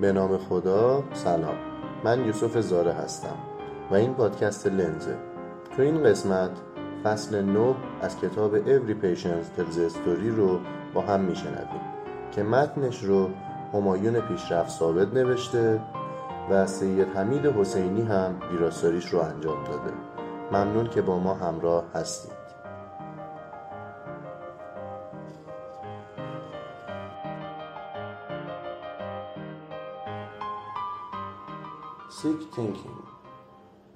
به 0.00 0.12
نام 0.12 0.38
خدا 0.38 1.04
سلام. 1.12 1.56
من 2.04 2.24
یوسف 2.24 2.60
زاره 2.60 2.92
هستم 2.92 3.36
و 3.90 3.94
این 3.94 4.14
پادکست 4.14 4.66
لنزه. 4.66 5.16
تو 5.76 5.82
این 5.82 6.02
قسمت 6.02 6.50
فصل 7.04 7.42
نو 7.42 7.74
از 8.00 8.20
کتاب 8.20 8.58
Every 8.58 8.94
Patient 9.04 9.58
Tells 9.58 9.92
Story 9.92 10.36
رو 10.36 10.60
با 10.94 11.00
هم 11.00 11.20
میشنویم 11.20 11.80
که 12.32 12.42
متنش 12.42 13.04
رو 13.04 13.30
همایون 13.74 14.20
پیشرفت 14.20 14.70
ثابت 14.70 15.14
نوشته 15.14 15.80
و 16.50 16.66
سید 16.66 17.08
حمید 17.16 17.46
حسینی 17.46 18.02
هم 18.02 18.34
ویراستاریش 18.52 19.06
رو 19.06 19.18
انجام 19.18 19.64
داده. 19.64 19.92
ممنون 20.52 20.88
که 20.88 21.02
با 21.02 21.18
ما 21.18 21.34
همراه 21.34 21.84
هستید. 21.94 22.39
sick 32.22 32.50
thinking. 32.56 32.94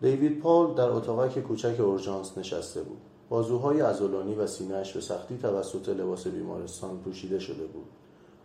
دیوید 0.00 0.40
پاول 0.40 0.74
در 0.74 0.88
اتاقک 0.88 1.38
کوچک 1.38 1.80
اورژانس 1.80 2.38
نشسته 2.38 2.82
بود. 2.82 2.98
بازوهای 3.28 3.80
عضلانی 3.80 4.34
و 4.34 4.46
سینهاش 4.46 4.92
به 4.92 5.00
سختی 5.00 5.38
توسط 5.38 5.88
لباس 5.88 6.26
بیمارستان 6.26 6.98
پوشیده 6.98 7.38
شده 7.38 7.66
بود. 7.66 7.86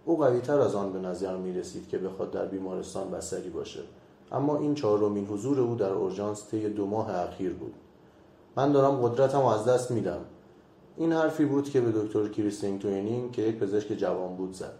او 0.05 0.17
قویتر 0.17 0.59
از 0.59 0.75
آن 0.75 0.93
به 0.93 0.99
نظر 0.99 1.37
می 1.37 1.53
رسید 1.53 1.87
که 1.87 1.97
بخواد 1.97 2.31
در 2.31 2.45
بیمارستان 2.45 3.11
بستری 3.11 3.49
باشه. 3.49 3.79
اما 4.31 4.57
این 4.57 4.75
چهارمین 4.75 5.25
حضور 5.25 5.59
او 5.59 5.75
در 5.75 5.91
اورژانس 5.91 6.47
طی 6.51 6.69
دو 6.69 6.85
ماه 6.85 7.09
اخیر 7.09 7.53
بود. 7.53 7.73
من 8.55 8.71
دارم 8.71 9.07
قدرتم 9.07 9.45
از 9.45 9.65
دست 9.65 9.91
میدم. 9.91 10.21
این 10.97 11.13
حرفی 11.13 11.45
بود 11.45 11.69
که 11.69 11.81
به 11.81 11.91
دکتر 11.91 12.27
کریستین 12.27 12.79
توینینگ 12.79 13.31
که 13.31 13.41
یک 13.41 13.59
پزشک 13.59 13.93
جوان 13.93 14.35
بود 14.35 14.53
زد. 14.53 14.73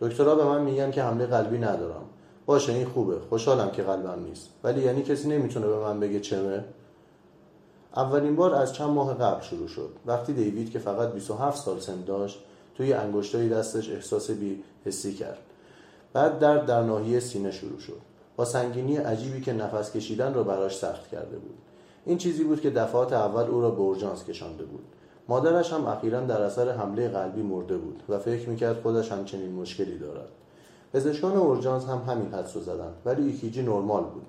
دکترها 0.00 0.34
به 0.34 0.44
من 0.44 0.62
میگن 0.62 0.90
که 0.90 1.02
حمله 1.02 1.26
قلبی 1.26 1.58
ندارم. 1.58 2.04
باشه 2.46 2.72
این 2.72 2.86
خوبه. 2.86 3.16
خوشحالم 3.28 3.70
که 3.70 3.82
قلبم 3.82 4.24
نیست. 4.24 4.48
ولی 4.64 4.80
یعنی 4.82 5.02
کسی 5.02 5.28
نمی‌تونه 5.28 5.66
به 5.66 5.78
من 5.78 6.00
بگه 6.00 6.20
چمه؟ 6.20 6.64
اولین 7.96 8.36
بار 8.36 8.54
از 8.54 8.72
چند 8.72 8.90
ماه 8.90 9.14
قبل 9.14 9.42
شروع 9.42 9.68
شد. 9.68 9.90
وقتی 10.06 10.32
دیوید 10.32 10.70
که 10.70 10.78
فقط 10.78 11.12
27 11.12 11.64
سال 11.64 11.80
سن 11.80 12.04
داشت 12.04 12.38
توی 12.74 12.92
انگشتای 12.92 13.48
دستش 13.48 13.90
احساس 13.90 14.30
بی 14.30 14.62
حسی 14.84 15.14
کرد. 15.14 15.38
بعد 16.12 16.38
درد 16.38 16.66
در 16.66 16.82
ناحیه 16.82 17.20
سینه 17.20 17.50
شروع 17.50 17.80
شد. 17.80 18.00
با 18.36 18.44
سنگینی 18.44 18.96
عجیبی 18.96 19.40
که 19.40 19.52
نفس 19.52 19.92
کشیدن 19.92 20.34
را 20.34 20.42
براش 20.42 20.76
سخت 20.76 21.08
کرده 21.08 21.38
بود. 21.38 21.58
این 22.06 22.18
چیزی 22.18 22.44
بود 22.44 22.60
که 22.60 22.70
دفعات 22.70 23.12
اول 23.12 23.44
او 23.44 23.60
را 23.60 23.70
به 23.70 23.80
اورژانس 23.80 24.24
کشانده 24.24 24.64
بود. 24.64 24.84
مادرش 25.28 25.72
هم 25.72 25.86
اخیرا 25.86 26.20
در 26.20 26.42
اثر 26.42 26.70
حمله 26.70 27.08
قلبی 27.08 27.42
مرده 27.42 27.76
بود 27.76 28.02
و 28.08 28.18
فکر 28.18 28.48
می‌کرد 28.48 28.82
خودش 28.82 29.12
همچنین 29.12 29.52
مشکلی 29.52 29.98
دارد. 29.98 30.28
پزشکان 30.96 31.36
اورژانس 31.36 31.84
هم 31.84 32.02
همین 32.08 32.34
حدس 32.34 32.56
رو 32.56 32.62
زدند 32.62 32.94
ولی 33.04 33.26
EKG 33.26 33.62
نرمال 33.62 34.04
بود. 34.04 34.26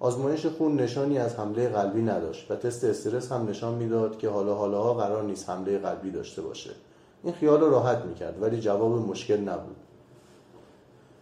آزمایش 0.00 0.46
خون 0.46 0.76
نشانی 0.76 1.18
از 1.18 1.34
حمله 1.34 1.68
قلبی 1.68 2.02
نداشت 2.02 2.50
و 2.50 2.56
تست 2.56 2.84
استرس 2.84 3.32
هم 3.32 3.48
نشان 3.48 3.74
می‌داد 3.74 4.18
که 4.18 4.28
حالا 4.28 4.54
حالاها 4.54 4.94
قرار 4.94 5.22
نیست 5.22 5.50
حمله 5.50 5.78
قلبی 5.78 6.10
داشته 6.10 6.42
باشه. 6.42 6.70
این 7.22 7.32
خیال 7.32 7.60
راحت 7.60 8.04
می‌کرد 8.04 8.42
ولی 8.42 8.60
جواب 8.60 9.08
مشکل 9.08 9.36
نبود. 9.36 9.76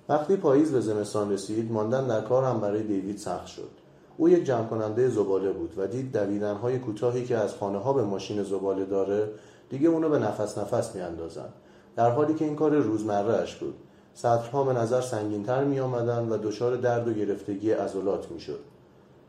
وقتی 0.09 0.37
پاییز 0.37 0.73
به 0.73 0.81
زمستان 0.81 1.33
رسید 1.33 1.73
ماندن 1.73 2.07
در 2.07 2.21
کار 2.21 2.45
هم 2.45 2.61
برای 2.61 2.83
دیوید 2.83 3.19
سخت 3.19 3.47
شد. 3.47 3.71
او 4.17 4.29
یک 4.29 4.45
جمع 4.45 4.67
کننده 4.67 5.09
زباله 5.09 5.53
بود 5.53 5.75
و 5.77 5.87
دید 5.87 6.13
دویدن 6.13 6.55
های 6.55 6.79
کوتاهی 6.79 7.25
که 7.25 7.37
از 7.37 7.55
خانه 7.55 7.79
ها 7.79 7.93
به 7.93 8.03
ماشین 8.03 8.43
زباله 8.43 8.85
داره 8.85 9.29
دیگه 9.71 9.89
اونو 9.89 10.09
به 10.09 10.19
نفس 10.19 10.59
نفس 10.59 10.95
میاندازن. 10.95 11.49
در 11.97 12.11
حالی 12.11 12.35
که 12.35 12.45
این 12.45 12.57
کار 12.57 12.77
روزمره 12.77 13.35
اش 13.35 13.57
بود. 13.57 13.75
سطرها 14.17 14.65
به 14.65 14.73
نظر 14.73 15.01
سنگینتر 15.01 15.65
می 15.65 15.81
آمدن 15.81 16.29
و 16.29 16.37
دچار 16.37 16.77
درد 16.77 17.09
و 17.09 17.13
گرفتگی 17.13 17.71
عضلات 17.71 18.31
می 18.31 18.41
شد. 18.41 18.59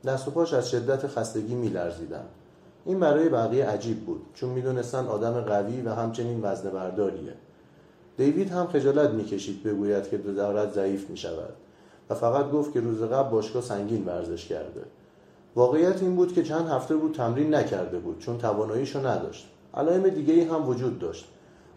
دست 0.06 0.28
و 0.28 0.32
پاش 0.32 0.54
از 0.54 0.70
شدت 0.70 1.08
خستگی 1.08 1.56
می 1.56 1.70
لرزیدن. 1.70 2.26
این 2.86 3.00
برای 3.00 3.30
بقیه 3.30 3.66
عجیب 3.66 4.06
بود 4.06 4.22
چون 4.34 4.50
می 4.50 4.62
دونستن 4.62 5.08
آدم 5.08 5.42
قوی 5.42 5.82
و 5.82 5.90
همچنین 5.90 6.40
وزن 6.44 6.70
برداریه. 6.70 7.34
دیوید 8.18 8.52
هم 8.52 8.68
خجالت 8.68 9.10
می 9.10 9.26
کشید 9.26 9.64
بگوید 9.64 10.10
که 10.10 10.18
دارد 10.18 10.74
ضعیف 10.74 11.10
می 11.10 11.18
شود 11.18 11.54
و 12.10 12.16
فقط 12.16 12.52
گفت 12.52 12.74
که 12.74 12.80
روز 12.80 13.02
قبل 13.02 13.30
باشگاه 13.30 13.64
سنگین 13.64 14.06
ورزش 14.06 14.46
کرده. 14.46 14.82
واقعیت 15.56 16.02
این 16.02 16.16
بود 16.16 16.34
که 16.34 16.44
چند 16.44 16.70
هفته 16.70 16.96
بود 16.96 17.14
تمرین 17.14 17.56
نکرده 17.56 18.00
بود 18.00 18.20
چون 18.20 18.38
تواناییشو 18.38 19.08
نداشت. 19.08 19.48
علائم 19.74 20.10
دیگه 20.10 20.46
هم 20.46 20.70
وجود 20.70 21.00
داشت 21.00 21.26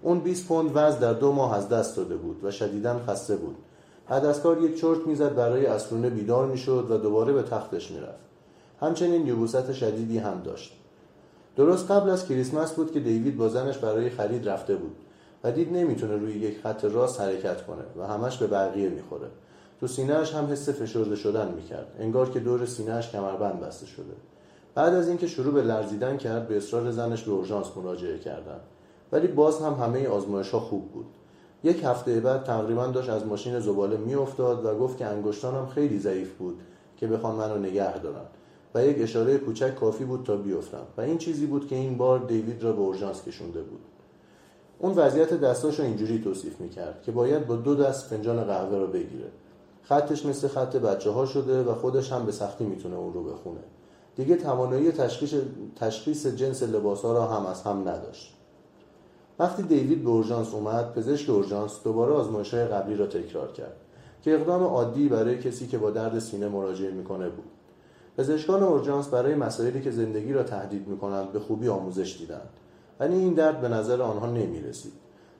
اون 0.03 0.21
20 0.21 0.49
پوند 0.49 0.71
وزن 0.75 0.99
در 0.99 1.13
دو 1.13 1.33
ماه 1.33 1.57
از 1.57 1.69
دست 1.69 1.97
داده 1.97 2.17
بود 2.17 2.45
و 2.45 2.51
شدیدا 2.51 3.01
خسته 3.09 3.37
بود. 3.37 3.57
بعد 4.09 4.25
از 4.25 4.43
کار 4.43 4.63
یک 4.63 4.81
چرت 4.81 5.07
می‌زد 5.07 5.35
برای 5.35 5.67
اسرونه 5.67 6.11
بیدار 6.11 6.47
می‌شد 6.47 6.87
و 6.91 6.99
دوباره 6.99 7.33
به 7.33 7.43
تختش 7.43 7.91
می‌رفت. 7.91 8.19
همچنین 8.81 9.27
یبوست 9.27 9.73
شدیدی 9.73 10.19
هم 10.19 10.43
داشت. 10.45 10.73
درست 11.57 11.91
قبل 11.91 12.11
از 12.11 12.29
کریسمس 12.29 12.73
بود 12.73 12.93
که 12.93 13.01
دیوید 13.01 13.37
با 13.37 13.49
زنش 13.49 13.79
برای 13.79 14.11
خرید 14.11 14.49
رفته 14.49 14.77
بود 14.77 14.97
و 15.45 15.53
دید 15.53 15.73
نمی‌تونه 15.73 16.17
روی 16.17 16.33
یک 16.33 16.59
خط 16.61 16.85
راست 16.85 17.21
حرکت 17.21 17.67
کنه 17.67 17.83
و 17.99 18.07
همش 18.07 18.39
به 18.39 18.47
بقیه 18.47 18.89
می‌خوره. 18.89 19.27
تو 19.81 19.87
سینهش 19.87 20.35
هم 20.35 20.47
حس 20.47 20.69
فشرده 20.69 21.17
شدن 21.17 21.55
می‌کرد. 21.55 21.87
انگار 21.99 22.31
که 22.31 22.41
دور 22.41 22.67
سینهش 22.67 23.11
کمربند 23.11 23.61
بسته 23.61 23.87
شده. 23.87 24.15
بعد 24.75 24.95
از 24.95 25.09
اینکه 25.09 25.27
شروع 25.27 25.55
به 25.55 25.63
لرزیدن 25.63 26.17
کرد 26.17 26.49
به 26.49 26.57
اصرار 26.57 26.91
زنش 26.91 27.23
به 27.23 27.31
اورژانس 27.31 27.67
مراجعه 27.77 28.19
کردن. 28.19 28.61
ولی 29.13 29.27
باز 29.27 29.61
هم 29.61 29.73
همه 29.73 30.09
آزمایش 30.09 30.51
ها 30.51 30.61
خوب 30.61 30.93
بود. 30.93 31.07
یک 31.65 31.85
هفته 31.85 32.21
بعد 32.21 32.45
تقریبا 32.45 32.87
داشت 32.87 33.11
از 33.11 33.27
ماشین 33.27 33.61
زباله 33.61 33.97
میافتاد 33.97 34.65
و 34.65 34.79
گفت 34.79 34.99
که 34.99 35.07
انگشتانم 35.07 35.67
خیلی 35.67 35.99
ضعیف 35.99 36.33
بود 36.33 36.61
که 36.97 37.07
بخوان 37.07 37.35
منو 37.35 37.59
نگه 37.59 37.99
دارن 37.99 38.27
و 38.75 38.87
یک 38.87 38.97
اشاره 39.01 39.39
کوچک 39.39 39.75
کافی 39.75 40.05
بود 40.05 40.27
تا 40.27 40.37
بیفتم 40.37 40.87
و 40.97 41.01
این 41.01 41.19
چیزی 41.19 41.47
بود 41.47 41.67
که 41.69 41.77
این 41.77 41.97
بار 41.97 42.19
دیوید 42.19 42.63
را 42.63 42.73
به 42.73 42.81
اورژانس 42.81 43.23
کشونده 43.23 43.63
بود. 43.63 43.81
اون 44.79 44.93
وضعیت 44.93 45.35
دستاش 45.35 45.79
رو 45.79 45.85
اینجوری 45.85 46.21
توصیف 46.21 46.61
می‌کرد 46.61 47.03
که 47.03 47.13
باید 47.13 47.47
با 47.47 47.57
دو 47.57 47.75
دست 47.75 48.07
فنجان 48.07 48.45
قهوه 48.45 48.79
رو 48.79 48.87
بگیره. 48.87 49.29
خطش 49.83 50.27
مثل 50.27 50.49
خط 50.49 50.77
بچه 50.77 51.11
ها 51.11 51.27
شده 51.27 51.63
و 51.63 51.75
خودش 51.75 52.13
هم 52.13 52.27
به 52.27 52.33
سختی 52.33 52.65
می‌تونه 52.65 52.97
اون 52.97 53.13
رو 53.13 53.25
بخونه. 53.25 53.61
دیگه 54.17 54.37
توانایی 54.37 54.93
تشخیص, 54.93 55.35
تشخیص 55.77 56.27
جنس 56.27 56.63
لباس 56.63 57.03
ها 57.03 57.13
را 57.13 57.27
هم 57.27 57.47
از 57.47 57.63
هم 57.63 57.89
نداشت. 57.89 58.40
وقتی 59.41 59.63
دیوید 59.63 60.05
به 60.05 60.11
اورژانس 60.11 60.55
اومد 60.55 60.93
پزشک 60.93 61.31
اورژانس 61.31 61.81
دوباره 61.85 62.13
آزمایش 62.13 62.55
های 62.55 62.65
قبلی 62.65 62.97
را 62.97 63.07
تکرار 63.07 63.53
کرد 63.53 63.77
که 64.23 64.35
اقدام 64.35 64.63
عادی 64.63 65.09
برای 65.09 65.39
کسی 65.39 65.67
که 65.67 65.79
با 65.79 65.91
درد 65.91 66.19
سینه 66.19 66.49
مراجعه 66.49 66.91
می‌کنه 66.91 67.29
بود. 67.29 67.45
پزشکان 68.19 68.63
اورژانس 68.63 69.09
برای 69.09 69.35
مسائلی 69.35 69.81
که 69.81 69.91
زندگی 69.91 70.33
را 70.33 70.43
تهدید 70.43 70.89
می‌کنند 70.89 71.33
به 71.33 71.41
خوبی 71.41 71.69
آموزش 71.69 72.17
دیدند 72.19 72.49
ولی 73.01 73.15
این 73.15 73.35
درد 73.35 73.61
به 73.61 73.69
نظر 73.69 74.03
آنها 74.03 74.27
نمی 74.27 74.61
رسید. 74.61 74.93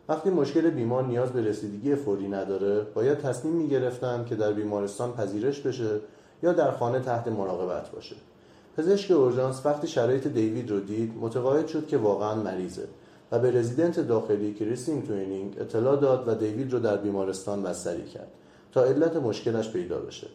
وقتی 0.09 0.31
مشکل 0.31 0.71
بیمار 0.71 1.05
نیاز 1.05 1.31
به 1.31 1.41
رسیدگی 1.41 1.95
فوری 1.95 2.29
نداره 2.29 2.87
باید 2.95 3.19
تصمیم 3.19 3.55
می 3.55 3.69
گرفتن 3.69 4.25
که 4.25 4.37
در 4.37 4.53
بیمارستان 4.53 5.13
پذیرش 5.13 5.61
بشه 5.61 6.01
یا 6.43 6.53
در 6.53 6.71
خانه 6.71 7.01
تحت 7.01 7.29
مراقبت 7.29 7.91
باشه. 7.91 8.17
پزشک 8.77 9.11
اورژانس 9.11 9.67
وقتی 9.67 9.89
شرایط 9.89 10.27
دیوید 10.27 10.71
رو 10.71 10.81
دید 10.81 11.13
متقاعد 11.21 11.67
شد 11.67 11.87
که 11.87 11.99
واقعا 11.99 12.35
مریضه. 12.35 12.89
و 13.33 13.39
به 13.39 13.51
رزیدنت 13.51 14.01
داخلی 14.01 14.55
کریستین 14.55 15.03
توینینگ 15.03 15.57
اطلاع 15.61 15.97
داد 15.97 16.29
و 16.29 16.35
دیوید 16.35 16.73
رو 16.73 16.79
در 16.79 16.97
بیمارستان 16.97 17.63
بستری 17.63 18.05
کرد 18.05 18.29
تا 18.73 18.85
علت 18.85 19.17
مشکلش 19.17 19.71
پیدا 19.71 19.99
بشه. 19.99 20.27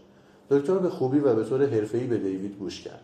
دکتر 0.49 0.77
به 0.77 0.89
خوبی 0.89 1.19
و 1.19 1.35
به 1.35 1.43
طور 1.43 1.65
حرفه‌ای 1.65 2.07
به 2.07 2.17
دیوید 2.17 2.55
گوش 2.57 2.81
کرد. 2.81 3.01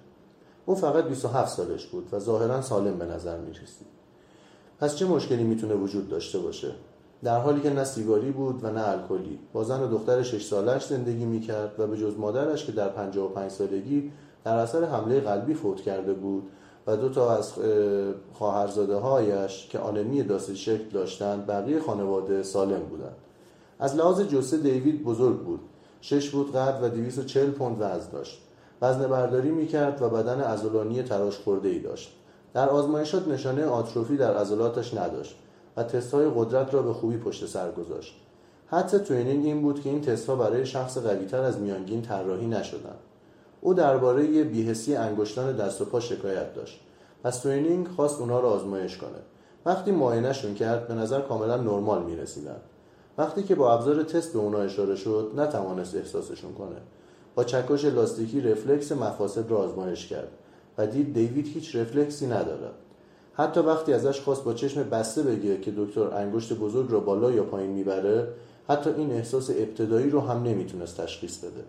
او 0.66 0.75
فقط 0.75 1.03
27 1.03 1.57
سالش 1.57 1.85
بود 1.85 2.09
و 2.12 2.19
ظاهرا 2.19 2.62
سالم 2.62 2.97
به 2.97 3.06
نظر 3.06 3.38
می‌رسید. 3.38 3.88
پس 4.80 4.96
چه 4.96 5.06
مشکلی 5.06 5.44
می‌تونه 5.44 5.74
وجود 5.74 6.09
داشته 6.09 6.39
باشه؟ 6.39 6.71
در 7.24 7.39
حالی 7.39 7.62
که 7.62 7.69
نه 7.69 7.83
سیگاری 7.83 8.31
بود 8.31 8.63
و 8.63 8.71
نه 8.71 8.88
الکلی. 8.88 9.39
با 9.54 9.63
زن 9.63 9.83
و 9.83 9.88
دختر 9.88 10.24
6 10.24 10.44
سالش 10.44 10.86
زندگی 10.86 11.25
می‌کرد 11.25 11.75
و 11.80 11.88
به 11.88 11.98
جز 11.98 12.18
مادرش 12.18 12.66
که 12.66 12.71
در 12.71 12.89
55 12.89 13.51
سالگی 13.51 14.12
در 14.44 14.57
اثر 14.57 14.83
حمله 14.83 15.19
قلبی 15.19 15.54
فوت 15.54 15.81
کرده 15.81 16.13
بود 16.13 16.44
و 16.88 16.98
دو 16.98 17.10
تا 17.10 17.38
از 17.38 17.54
خواهرزاده 18.33 18.95
هایش 18.95 19.68
که 19.68 19.80
آنمی 19.80 20.24
داست 20.24 20.54
شکل 20.54 20.89
داشتند 20.94 21.48
بقیه 21.48 21.80
خانواده 21.80 22.44
سالم 22.44 22.83
بودند. 22.89 23.16
از 23.80 23.95
لحاظ 23.95 24.22
جسه 24.22 24.57
دیوید 24.57 25.04
بزرگ 25.04 25.39
بود. 25.39 25.60
شش 26.01 26.30
بود 26.30 26.56
قد 26.56 26.80
و 26.83 26.89
240 26.89 27.51
پوند 27.51 27.78
وزن 27.80 28.10
داشت. 28.12 28.42
وزن 28.81 29.07
برداری 29.07 29.51
می‌کرد 29.51 30.01
و 30.01 30.10
بدن 30.10 30.42
ازولانی 30.42 31.04
تراش 31.04 31.38
خورده 31.38 31.69
ای 31.69 31.80
داشت. 31.80 32.16
در 32.54 32.69
آزمایشات 32.69 33.28
نشانه 33.28 33.66
آتروفی 33.66 34.18
در 34.18 34.38
عضلاتش 34.38 34.94
نداشت 34.94 35.36
و 35.78 35.83
تستهای 35.83 36.31
قدرت 36.36 36.74
را 36.74 36.81
به 36.81 36.94
خوبی 36.94 37.18
پشت 37.18 37.45
سر 37.45 37.72
گذاشت. 37.72 38.16
حتی 38.68 39.00
توینینگ 39.00 39.45
این 39.45 39.62
بود 39.62 39.81
که 39.81 39.89
این 39.89 40.01
تستها 40.01 40.36
برای 40.36 40.66
شخص 40.66 40.98
قویتر 40.98 41.42
از 41.42 41.60
میانگین 41.60 42.01
طراحی 42.01 42.48
نشدند. 42.48 43.00
او 43.62 43.74
درباره 43.74 44.44
بیهسی 44.44 44.96
انگشتان 44.96 45.56
دست 45.56 45.81
و 45.81 45.86
پا 45.86 46.00
شکایت 46.00 46.54
داشت. 46.54 46.80
پس 47.24 47.40
توینینگ 47.40 47.88
خواست 47.88 48.19
اونها 48.19 48.40
رو 48.40 48.48
آزمایش 48.48 48.98
کنه. 48.98 49.19
وقتی 49.66 49.92
معاینهشون 49.92 50.54
کرد 50.54 50.88
به 50.88 50.94
نظر 50.94 51.22
کاملا 51.22 51.58
نرمال 51.58 52.04
می‌رسیدن 52.04 52.56
وقتی 53.18 53.44
که 53.44 53.56
با 53.56 53.74
ابزار 53.74 54.04
تست 54.04 54.34
به 54.34 54.40
اونا 54.40 54.58
اشاره 54.58 54.96
شد 54.96 55.31
نتوانست 55.36 55.96
احساسشون 55.96 56.54
کنه. 56.54 56.75
با 57.36 57.44
چکش 57.44 57.86
لاستیکی 57.86 58.42
رفلکس 58.42 58.92
مفاصل 58.92 59.48
را 59.48 59.58
آزمایش 59.58 60.07
کرد 60.07 60.28
و 60.78 60.88
دید 60.88 61.14
دیوید 61.14 61.48
هیچ 61.48 61.75
رفلکسی 61.75 62.28
ندارد. 62.28 62.74
حتی 63.34 63.60
وقتی 63.60 63.94
ازش 63.94 64.22
خواست 64.22 64.44
با 64.44 64.54
چشم 64.54 64.84
بسته 64.84 65.24
بگه 65.24 65.57
که 65.57 65.74
دکتر 65.78 66.02
انگشت 66.02 66.54
بزرگ 66.54 66.92
را 66.92 67.00
بالا 67.00 67.31
یا 67.31 67.44
پایین 67.44 67.72
می‌بره 67.72 68.28
حتی 68.68 68.90
این 68.90 69.12
احساس 69.12 69.50
ابتدایی 69.50 70.10
رو 70.10 70.19
هم 70.19 70.44
نمی‌تونست 70.44 71.02
تشخیص 71.02 71.38
بده. 71.38 71.64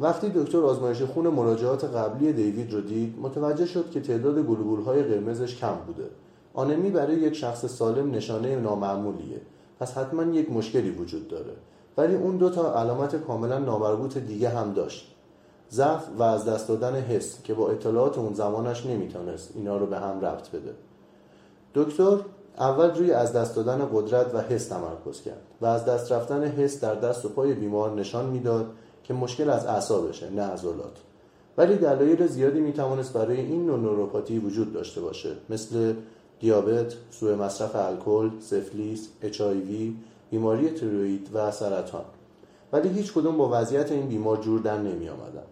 وقتی 0.00 0.28
دکتر 0.34 0.58
آزمایش 0.58 1.02
خون 1.02 1.28
مراجعات 1.28 1.84
قبلی 1.84 2.32
دیوید 2.32 2.72
رو 2.72 2.80
دید 2.80 3.18
متوجه 3.22 3.66
شد 3.66 3.90
که 3.90 4.00
تعداد 4.00 4.34
گلوبول 4.34 4.80
های 4.80 5.02
قرمزش 5.02 5.56
کم 5.56 5.74
بوده. 5.86 6.04
آنمی 6.54 6.90
برای 6.90 7.16
یک 7.16 7.32
شخص 7.32 7.66
سالم 7.66 8.10
نشانه 8.10 8.56
نامعمولیه. 8.56 9.40
پس 9.80 9.98
حتما 9.98 10.22
یک 10.22 10.52
مشکلی 10.52 10.90
وجود 10.90 11.28
داره. 11.28 11.52
ولی 11.96 12.14
اون 12.14 12.36
دو 12.36 12.50
تا 12.50 12.80
علامت 12.80 13.16
کاملا 13.16 13.58
نامربوط 13.58 14.18
دیگه 14.18 14.48
هم 14.48 14.72
داشت. 14.72 15.14
ضعف 15.70 16.08
و 16.18 16.22
از 16.22 16.44
دست 16.44 16.68
دادن 16.68 16.94
حس 16.94 17.42
که 17.42 17.54
با 17.54 17.70
اطلاعات 17.70 18.18
اون 18.18 18.34
زمانش 18.34 18.86
نمی‌تونست 18.86 19.52
اینا 19.54 19.76
رو 19.76 19.86
به 19.86 19.98
هم 19.98 20.20
ربط 20.20 20.50
بده. 20.50 20.74
دکتر 21.74 22.18
اول 22.58 22.90
روی 22.90 23.12
از 23.12 23.32
دست 23.32 23.56
دادن 23.56 23.88
قدرت 23.92 24.34
و 24.34 24.40
حس 24.40 24.68
تمرکز 24.68 25.22
کرد 25.22 25.42
و 25.60 25.66
از 25.66 25.84
دست 25.84 26.12
رفتن 26.12 26.44
حس 26.44 26.80
در 26.80 26.94
دست 26.94 27.24
و 27.24 27.28
پای 27.28 27.54
بیمار 27.54 27.90
نشان 27.90 28.26
می‌داد 28.26 28.66
که 29.04 29.14
مشکل 29.14 29.50
از 29.50 29.66
اعصابشه 29.66 30.30
نه 30.30 30.42
عضلات 30.42 30.96
ولی 31.58 31.76
دلایل 31.76 32.26
زیادی 32.26 32.60
می‌توانست 32.60 33.12
برای 33.12 33.40
این 33.40 33.66
نوع 33.66 33.78
نوروپاتی 33.78 34.38
وجود 34.38 34.72
داشته 34.72 35.00
باشه. 35.00 35.30
مثل 35.50 35.94
دیابت، 36.40 36.94
سوء 37.10 37.36
مصرف 37.36 37.76
الکل، 37.76 38.30
سفلیس، 38.40 39.08
اچ 39.22 39.42
بیماری 40.30 40.70
تیروئید 40.70 41.28
و 41.34 41.50
سرطان. 41.50 42.04
ولی 42.72 42.88
هیچ 42.88 43.12
کدوم 43.12 43.36
با 43.36 43.48
وضعیت 43.52 43.92
این 43.92 44.08
بیمار 44.08 44.36
جور 44.36 44.60
در 44.60 44.78
نمی 44.78 45.08
آمدن. 45.08 45.42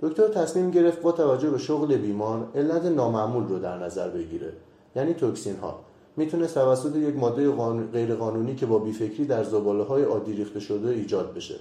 دکتر 0.00 0.28
تصمیم 0.28 0.70
گرفت 0.70 1.02
با 1.02 1.12
توجه 1.12 1.50
به 1.50 1.58
شغل 1.58 1.96
بیمار 1.96 2.48
علت 2.54 2.84
نامعمول 2.84 3.48
رو 3.48 3.58
در 3.58 3.78
نظر 3.78 4.08
بگیره. 4.08 4.52
یعنی 4.96 5.14
توکسین 5.14 5.56
ها 5.56 5.80
می‌تونه 6.16 6.46
توسط 6.46 6.96
یک 6.96 7.16
ماده 7.16 7.50
غیرقانونی 7.92 8.54
که 8.54 8.66
با 8.66 8.78
بیفکری 8.78 9.24
در 9.24 9.44
زباله 9.44 9.82
های 9.82 10.02
عادی 10.02 10.32
ریخته 10.32 10.60
شده 10.60 10.88
ایجاد 10.88 11.34
بشه. 11.34 11.54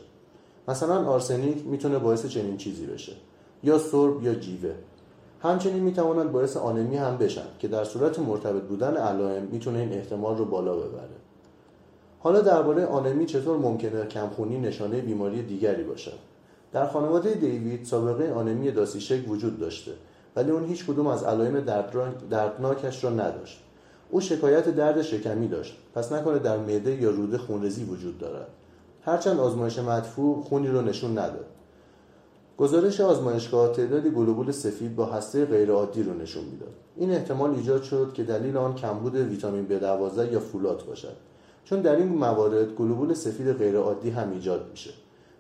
مثلا 0.68 1.06
آرسنیک 1.06 1.66
می‌تونه 1.66 2.00
باعث 2.00 2.26
چنین 2.26 2.58
چیزی 2.58 2.86
بشه 2.86 3.14
یا 3.64 3.78
سرب 3.78 4.24
یا 4.24 4.36
جیوه. 4.36 4.74
همچنین 5.40 5.84
می‌توانند 5.84 6.32
باعث 6.32 6.58
آنمی 6.58 6.98
هم 6.98 7.18
بشن 7.18 7.46
که 7.60 7.68
در 7.68 7.84
صورت 7.84 8.20
مرتبط 8.20 8.64
بودن 8.64 8.98
علائم 8.98 9.44
می‌تونه 9.44 9.80
این 9.80 9.94
احتمال 9.94 10.38
رو 10.38 10.46
بالا 10.46 10.76
ببره. 10.76 11.22
حالا 12.20 12.42
درباره 12.42 12.86
آنمی 12.86 13.26
چطور 13.26 13.58
ممکنه 13.58 14.06
کمخونی 14.06 14.60
نشانه 14.60 15.02
بیماری 15.02 15.44
دیگری 15.44 15.84
باشد 15.84 16.18
در 16.72 16.88
خانواده 16.88 17.34
دیوید 17.34 17.86
سابقه 17.86 18.34
آنمی 18.34 18.72
داسیشک 18.72 19.30
وجود 19.30 19.60
داشته 19.60 19.92
ولی 20.36 20.52
اون 20.52 20.66
هیچ 20.66 20.86
کدوم 20.86 21.08
از 21.08 21.24
علائم 21.24 21.60
دردناکش 22.30 23.04
را 23.04 23.10
نداشت. 23.10 23.64
او 24.10 24.22
شکایت 24.22 24.70
درد 24.70 25.02
شکمی 25.02 25.48
داشت 25.48 25.78
پس 25.96 26.12
نکنه 26.12 26.40
در 26.40 26.58
معده 26.58 27.02
یا 27.02 27.10
روده 27.10 27.38
خونریزی 27.38 27.84
وجود 27.84 28.18
دارد. 28.18 28.48
هرچند 29.06 29.40
آزمایش 29.40 29.80
مدفوع 29.80 30.44
خونی 30.44 30.68
رو 30.68 30.82
نشون 30.82 31.12
نداد. 31.12 31.46
گزارش 32.58 33.02
آزمایشگاه 33.02 33.72
تعدادی 33.74 34.10
گلوبول 34.10 34.52
سفید 34.52 34.96
با 34.96 35.06
هسته 35.06 35.46
غیرعادی 35.46 36.04
رو 36.04 36.14
نشون 36.14 36.44
می‌داد. 36.44 36.74
این 36.96 37.12
احتمال 37.12 37.56
ایجاد 37.56 37.84
شد 37.84 38.12
که 38.14 38.24
دلیل 38.24 38.58
آن 38.58 38.76
کمبود 38.76 39.16
ویتامین 39.16 39.68
B12 39.68 40.32
یا 40.32 40.40
فولات 40.40 40.84
باشد 40.84 41.16
چون 41.66 41.82
در 41.82 41.96
این 41.96 42.08
موارد 42.08 42.76
گلوبول 42.76 43.14
سفید 43.14 43.54
غیرعادی 43.54 44.10
هم 44.10 44.32
ایجاد 44.32 44.68
میشه. 44.72 44.92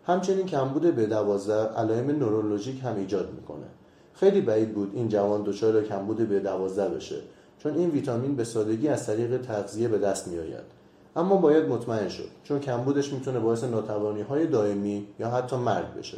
همچنین 0.03 0.45
کمبود 0.45 0.95
B12 0.95 1.49
علائم 1.49 2.11
نورولوژیک 2.11 2.83
هم 2.83 2.95
ایجاد 2.95 3.33
می‌کنه. 3.33 3.65
خیلی 4.13 4.41
بعید 4.41 4.73
بود 4.73 4.91
این 4.93 5.09
جوان 5.09 5.43
دچار 5.43 5.83
کمبود 5.83 6.17
B12 6.17 6.79
بشه 6.79 7.15
چون 7.59 7.75
این 7.75 7.89
ویتامین 7.89 8.35
به 8.35 8.43
سادگی 8.43 8.87
از 8.87 9.05
طریق 9.05 9.41
تغذیه 9.41 9.87
به 9.87 9.97
دست 9.97 10.27
میآید. 10.27 10.80
اما 11.15 11.35
باید 11.35 11.69
مطمئن 11.69 12.09
شد 12.09 12.27
چون 12.43 12.59
کمبودش 12.59 13.13
می‌تونه 13.13 13.39
باعث 13.39 13.63
ناتوانی 13.63 14.21
های 14.21 14.47
دائمی 14.47 15.07
یا 15.19 15.29
حتی 15.29 15.55
مرگ 15.55 15.93
بشه 15.93 16.17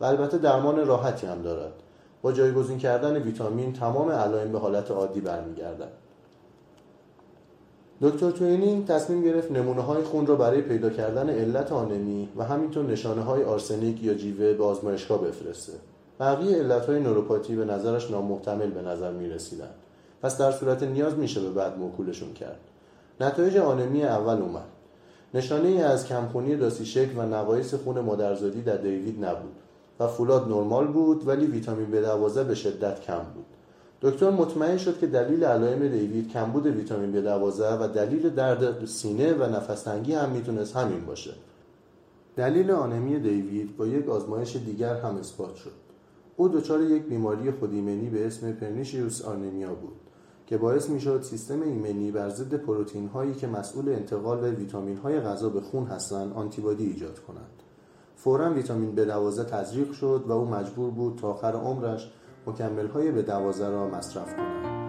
و 0.00 0.04
البته 0.04 0.38
درمان 0.38 0.86
راحتی 0.86 1.26
هم 1.26 1.42
دارد. 1.42 1.72
با 2.22 2.32
جایگزین 2.32 2.78
کردن 2.78 3.16
ویتامین 3.16 3.72
تمام 3.72 4.10
علائم 4.10 4.52
به 4.52 4.58
حالت 4.58 4.90
عادی 4.90 5.20
برمیگردند 5.20 5.92
دکتر 8.02 8.30
توینینگ 8.30 8.86
تصمیم 8.86 9.22
گرفت 9.22 9.50
نمونه 9.50 9.82
های 9.82 10.02
خون 10.02 10.26
را 10.26 10.36
برای 10.36 10.62
پیدا 10.62 10.90
کردن 10.90 11.30
علت 11.30 11.72
آنمی 11.72 12.28
و 12.36 12.44
همینطور 12.44 12.84
نشانه 12.84 13.22
های 13.22 13.44
آرسنیک 13.44 14.02
یا 14.02 14.14
جیوه 14.14 14.54
به 14.54 14.64
آزمایشگاه 14.64 15.24
بفرسته. 15.24 15.72
بقیه 16.20 16.56
علت 16.56 16.86
های 16.86 17.00
نوروپاتی 17.00 17.56
به 17.56 17.64
نظرش 17.64 18.10
نامحتمل 18.10 18.70
به 18.70 18.82
نظر 18.82 19.12
می 19.12 19.28
رسیدن. 19.28 19.70
پس 20.22 20.38
در 20.38 20.52
صورت 20.52 20.82
نیاز 20.82 21.14
میشه 21.14 21.40
به 21.40 21.50
بعد 21.50 21.78
موکولشون 21.78 22.32
کرد. 22.32 22.60
نتایج 23.20 23.56
آنمی 23.56 24.04
اول 24.04 24.42
اومد. 24.42 24.64
نشانه 25.34 25.68
ای 25.68 25.82
از 25.82 26.06
کمخونی 26.06 26.56
داسیشک 26.56 27.08
و 27.16 27.22
نقایص 27.22 27.74
خون 27.74 28.00
مادرزادی 28.00 28.62
در 28.62 28.76
دیوید 28.76 29.24
نبود 29.24 29.52
و 30.00 30.06
فولاد 30.06 30.48
نرمال 30.48 30.86
بود 30.86 31.28
ولی 31.28 31.46
ویتامین 31.46 31.86
B12 31.86 32.38
به 32.38 32.54
شدت 32.54 33.00
کم 33.00 33.22
بود. 33.34 33.44
دکتر 34.02 34.30
مطمئن 34.30 34.76
شد 34.76 34.98
که 34.98 35.06
دلیل 35.06 35.44
علائم 35.44 35.88
دیوید 35.88 36.32
کمبود 36.32 36.66
ویتامین 36.66 37.12
B12 37.12 37.60
و 37.80 37.88
دلیل 37.88 38.30
درد 38.30 38.86
سینه 38.86 39.34
و 39.34 39.56
نفستنگی 39.56 40.14
هم 40.14 40.30
می‌تونست 40.30 40.76
همین 40.76 41.04
باشه. 41.06 41.32
دلیل 42.36 42.70
آنمی 42.70 43.18
دیوید 43.18 43.76
با 43.76 43.86
یک 43.86 44.08
آزمایش 44.08 44.56
دیگر 44.56 44.94
هم 44.94 45.16
اثبات 45.16 45.56
شد. 45.56 45.72
او 46.36 46.48
دچار 46.48 46.82
یک 46.82 47.02
بیماری 47.02 47.50
خودایمنی 47.50 48.08
به 48.08 48.26
اسم 48.26 48.52
پرنیشیوس 48.52 49.22
آنمیا 49.22 49.74
بود. 49.74 50.05
که 50.46 50.56
باعث 50.56 50.90
می‌شد 50.90 51.22
سیستم 51.22 51.62
ایمنی 51.62 52.10
بر 52.10 52.28
ضد 52.28 52.54
پروتئین 52.54 53.08
هایی 53.08 53.34
که 53.34 53.46
مسئول 53.46 53.88
انتقال 53.88 54.44
ویتامین 54.44 54.96
های 54.96 55.20
غذا 55.20 55.48
به 55.48 55.60
خون 55.60 55.86
هستند 55.86 56.32
آنتیبادی 56.32 56.84
ایجاد 56.86 57.18
کنند. 57.18 57.62
فورا 58.16 58.52
ویتامین 58.52 58.96
B12 58.96 59.44
تزریق 59.50 59.92
شد 59.92 60.24
و 60.26 60.32
او 60.32 60.44
مجبور 60.44 60.90
بود 60.90 61.18
تا 61.18 61.28
آخر 61.28 61.52
عمرش 61.52 62.12
مکمل 62.46 62.86
های 62.86 63.22
B12 63.22 63.60
را 63.60 63.88
مصرف 63.88 64.36
کند. 64.36 64.85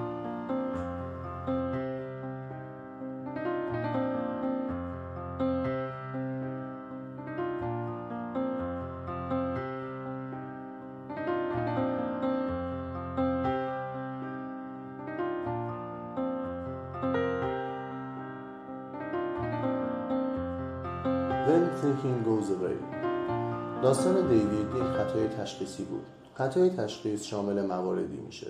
تشخیصی 25.58 25.84
بود. 25.84 26.06
خطای 26.34 26.70
تشخیص 26.70 27.24
شامل 27.24 27.66
مواردی 27.66 28.18
میشه. 28.18 28.48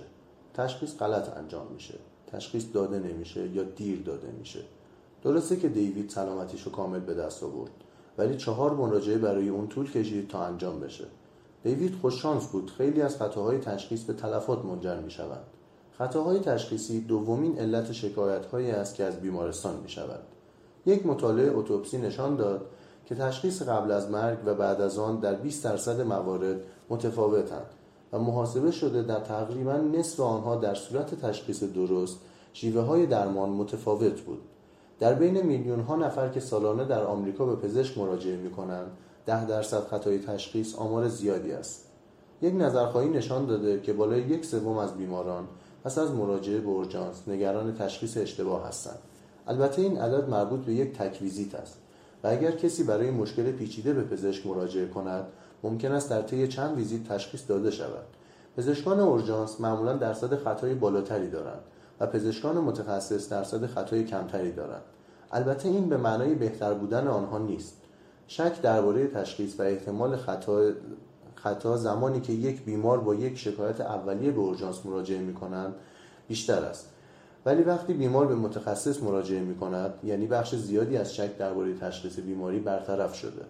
تشخیص 0.54 0.96
غلط 0.96 1.36
انجام 1.36 1.66
میشه. 1.72 1.94
تشخیص 2.26 2.64
داده 2.74 2.98
نمیشه 2.98 3.48
یا 3.48 3.62
دیر 3.62 4.02
داده 4.02 4.28
میشه. 4.38 4.60
درسته 5.22 5.56
که 5.56 5.68
دیوید 5.68 6.10
سلامتیش 6.10 6.62
رو 6.62 6.72
کامل 6.72 7.00
به 7.00 7.14
دست 7.14 7.42
آورد 7.42 7.70
ولی 8.18 8.36
چهار 8.36 8.74
مراجعه 8.74 9.18
برای 9.18 9.48
اون 9.48 9.68
طول 9.68 9.90
کشید 9.90 10.28
تا 10.28 10.42
انجام 10.42 10.80
بشه. 10.80 11.04
دیوید 11.62 11.94
خوششانس 11.94 12.46
بود 12.46 12.70
خیلی 12.70 13.02
از 13.02 13.16
خطاهای 13.16 13.58
تشخیص 13.58 14.02
به 14.02 14.12
تلفات 14.12 14.64
منجر 14.64 15.00
می‌شوند. 15.00 15.44
خطاهای 15.98 16.38
تشخیصی 16.38 17.00
دومین 17.00 17.58
علت 17.58 17.92
شکایت 17.92 18.46
هایی 18.46 18.70
است 18.70 18.94
که 18.94 19.04
از 19.04 19.20
بیمارستان 19.20 19.74
می 19.74 20.06
یک 20.86 21.06
مطالعه 21.06 21.56
اتوپسی 21.56 21.98
نشان 21.98 22.36
داد 22.36 22.66
که 23.08 23.14
تشخیص 23.14 23.62
قبل 23.62 23.90
از 23.90 24.10
مرگ 24.10 24.38
و 24.44 24.54
بعد 24.54 24.80
از 24.80 24.98
آن 24.98 25.20
در 25.20 25.34
20 25.34 25.64
درصد 25.64 26.00
موارد 26.00 26.56
متفاوتند 26.90 27.66
و 28.12 28.18
محاسبه 28.18 28.70
شده 28.70 29.02
در 29.02 29.20
تقریبا 29.20 29.72
نصف 29.72 30.20
آنها 30.20 30.56
در 30.56 30.74
صورت 30.74 31.14
تشخیص 31.14 31.62
درست 31.62 32.18
شیوه 32.52 32.82
های 32.82 33.06
درمان 33.06 33.48
متفاوت 33.48 34.20
بود. 34.20 34.40
در 35.00 35.14
بین 35.14 35.42
میلیون 35.42 35.80
ها 35.80 35.96
نفر 35.96 36.28
که 36.28 36.40
سالانه 36.40 36.84
در 36.84 37.04
آمریکا 37.04 37.44
به 37.44 37.56
پزشک 37.56 37.98
مراجعه 37.98 38.36
می 38.36 38.50
کنند 38.50 38.90
ده 39.26 39.46
درصد 39.46 39.86
خطای 39.86 40.18
تشخیص 40.18 40.74
آمار 40.74 41.08
زیادی 41.08 41.52
است. 41.52 41.84
یک 42.42 42.54
نظرخواهی 42.54 43.08
نشان 43.08 43.46
داده 43.46 43.80
که 43.80 43.92
بالای 43.92 44.20
یک 44.20 44.44
سوم 44.44 44.78
از 44.78 44.96
بیماران 44.96 45.48
پس 45.84 45.98
از 45.98 46.10
مراجعه 46.10 46.60
به 46.60 46.68
اورژانس 46.68 47.28
نگران 47.28 47.74
تشخیص 47.74 48.16
اشتباه 48.16 48.68
هستند. 48.68 48.98
البته 49.46 49.82
این 49.82 49.98
عدد 49.98 50.28
مربوط 50.28 50.60
به 50.60 50.74
یک 50.74 50.98
تکویزیت 50.98 51.54
است. 51.54 51.78
و 52.24 52.28
اگر 52.28 52.50
کسی 52.50 52.84
برای 52.84 53.10
مشکل 53.10 53.52
پیچیده 53.52 53.92
به 53.92 54.02
پزشک 54.02 54.46
مراجعه 54.46 54.86
کند 54.86 55.24
ممکن 55.62 55.92
است 55.92 56.10
در 56.10 56.22
طی 56.22 56.48
چند 56.48 56.76
ویزیت 56.76 57.08
تشخیص 57.08 57.48
داده 57.48 57.70
شود. 57.70 58.04
پزشکان 58.56 59.00
اورژانس 59.00 59.60
معمولا 59.60 59.92
درصد 59.92 60.36
خطای 60.36 60.74
بالاتری 60.74 61.30
دارند 61.30 61.60
و 62.00 62.06
پزشکان 62.06 62.58
متخصص 62.58 63.32
درصد 63.32 63.66
خطای 63.66 64.04
کمتری 64.04 64.52
دارند. 64.52 64.82
البته 65.32 65.68
این 65.68 65.88
به 65.88 65.96
معنای 65.96 66.34
بهتر 66.34 66.74
بودن 66.74 67.06
آنها 67.06 67.38
نیست. 67.38 67.76
شک 68.26 68.62
درباره 68.62 69.06
تشخیص 69.06 69.60
و 69.60 69.62
احتمال 69.62 70.16
خطا 70.16 70.70
خطا 71.34 71.76
زمانی 71.76 72.20
که 72.20 72.32
یک 72.32 72.64
بیمار 72.64 73.00
با 73.00 73.14
یک 73.14 73.38
شکایت 73.38 73.80
اولیه 73.80 74.30
به 74.30 74.40
اورژانس 74.40 74.86
مراجعه 74.86 75.18
می 75.18 75.34
کنند 75.34 75.74
بیشتر 76.28 76.64
است. 76.64 76.90
ولی 77.48 77.62
وقتی 77.62 77.92
بیمار 77.92 78.26
به 78.26 78.34
متخصص 78.34 79.02
مراجعه 79.02 79.40
می 79.40 79.54
کند 79.54 79.94
یعنی 80.04 80.26
بخش 80.26 80.54
زیادی 80.54 80.96
از 80.96 81.14
شک 81.14 81.38
درباره 81.38 81.74
تشخیص 81.74 82.18
بیماری 82.18 82.58
برطرف 82.58 83.14
شده. 83.14 83.42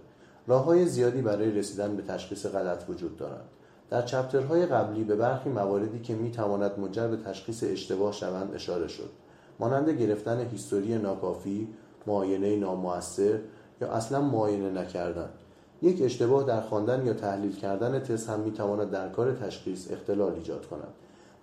راه 0.47 0.65
های 0.65 0.87
زیادی 0.87 1.23
برای 1.23 1.51
رسیدن 1.51 1.97
به 1.97 2.03
تشخیص 2.03 2.47
غلط 2.47 2.85
وجود 2.89 3.17
دارند. 3.17 3.45
در 3.91 4.03
چپترهای 4.03 4.67
قبلی 4.67 5.05
به 5.05 5.17
برخی 5.17 5.51
مواردی 5.51 5.99
که 5.99 6.15
می 6.15 6.31
تواند 6.31 6.79
منجر 6.79 7.09
به 7.09 7.17
تشخیص 7.17 7.65
اشتباه 7.65 8.13
شوند 8.13 8.55
اشاره 8.55 8.89
شد. 8.89 9.11
مانند 9.59 9.89
گرفتن 9.89 10.47
هیستوری 10.51 10.99
ناکافی 10.99 11.69
معاینه 12.07 12.57
نامؤثر 12.57 13.39
یا 13.81 13.89
اصلا 13.89 14.21
معاینه 14.21 14.71
نکردن. 14.71 15.29
یک 15.83 16.03
اشتباه 16.03 16.45
در 16.45 16.61
خواندن 16.61 17.07
یا 17.07 17.13
تحلیل 17.15 17.57
کردن 17.57 18.01
تست 18.01 18.29
هم 18.29 18.41
می‌تواند 18.41 18.91
در 18.91 19.09
کار 19.09 19.33
تشخیص 19.33 19.93
اختلال 19.93 20.33
ایجاد 20.33 20.67
کند. 20.67 20.93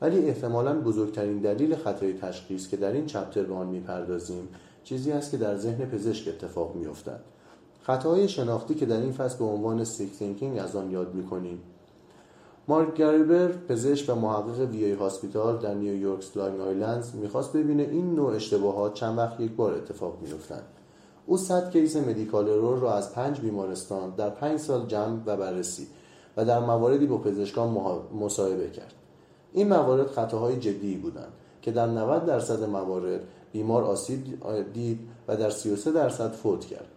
ولی 0.01 0.19
احتمالا 0.19 0.79
بزرگترین 0.79 1.39
دلیل 1.39 1.75
خطای 1.75 2.13
تشخیص 2.13 2.67
که 2.67 2.77
در 2.77 2.91
این 2.91 3.05
chapter 3.05 3.43
به 3.43 3.53
آن 3.53 3.67
می‌پردازیم 3.67 4.49
چیزی 4.83 5.11
است 5.11 5.31
که 5.31 5.37
در 5.37 5.55
ذهن 5.55 5.85
پزشک 5.85 6.27
اتفاق 6.27 6.75
میافتد. 6.75 7.19
خطاهای 7.81 8.29
شناختی 8.29 8.75
که 8.75 8.85
در 8.85 9.01
این 9.01 9.11
فصل 9.11 9.37
به 9.37 9.45
عنوان 9.45 9.83
sick 9.83 10.17
thinking 10.19 10.59
از 10.59 10.75
آن 10.75 10.91
یاد 10.91 11.13
می‌کنیم. 11.13 11.61
مارک 12.67 12.95
گریبر 12.95 13.47
پزشک 13.47 14.09
و 14.09 14.15
محقق 14.15 14.59
VA 14.59 14.85
hospital 14.85 15.57
در 15.57 15.73
نیویورک 15.73 16.37
لانگ 16.37 16.59
آیلندز 16.61 17.15
می‌خواست 17.15 17.53
ببینه 17.53 17.83
این 17.83 18.15
نوع 18.15 18.35
اشتباهات 18.35 18.93
چند 18.93 19.17
وقت 19.17 19.39
یک 19.39 19.51
بار 19.51 19.73
اتفاق 19.73 20.17
میافتند. 20.21 20.63
او 21.25 21.37
صد 21.37 21.71
case 21.71 21.95
medical 21.95 22.49
error 22.49 22.79
را 22.79 22.93
از 22.93 23.13
پنج 23.13 23.39
بیمارستان 23.39 24.15
در 24.15 24.29
پنج 24.29 24.59
سال 24.59 24.87
جمع 24.87 25.19
و 25.25 25.37
بررسی 25.37 25.87
و 26.37 26.45
در 26.45 26.59
مواردی 26.59 27.05
با 27.05 27.17
پزشکان 27.17 27.77
مصاحبه 28.19 28.69
کرد. 28.69 28.93
این 29.55 29.67
موارد 29.67 30.07
خطاهای 30.07 30.57
جدی 30.57 30.95
بودند 30.95 31.33
که 31.61 31.71
در 31.71 31.87
90 31.87 32.25
درصد 32.25 32.63
موارد 32.63 33.19
بیمار 33.51 33.83
آسیب 33.83 34.21
دید 34.73 34.99
و 35.27 35.37
در 35.37 35.49
33 35.49 35.91
درصد 35.91 36.31
فوت 36.31 36.65
کرد. 36.65 36.87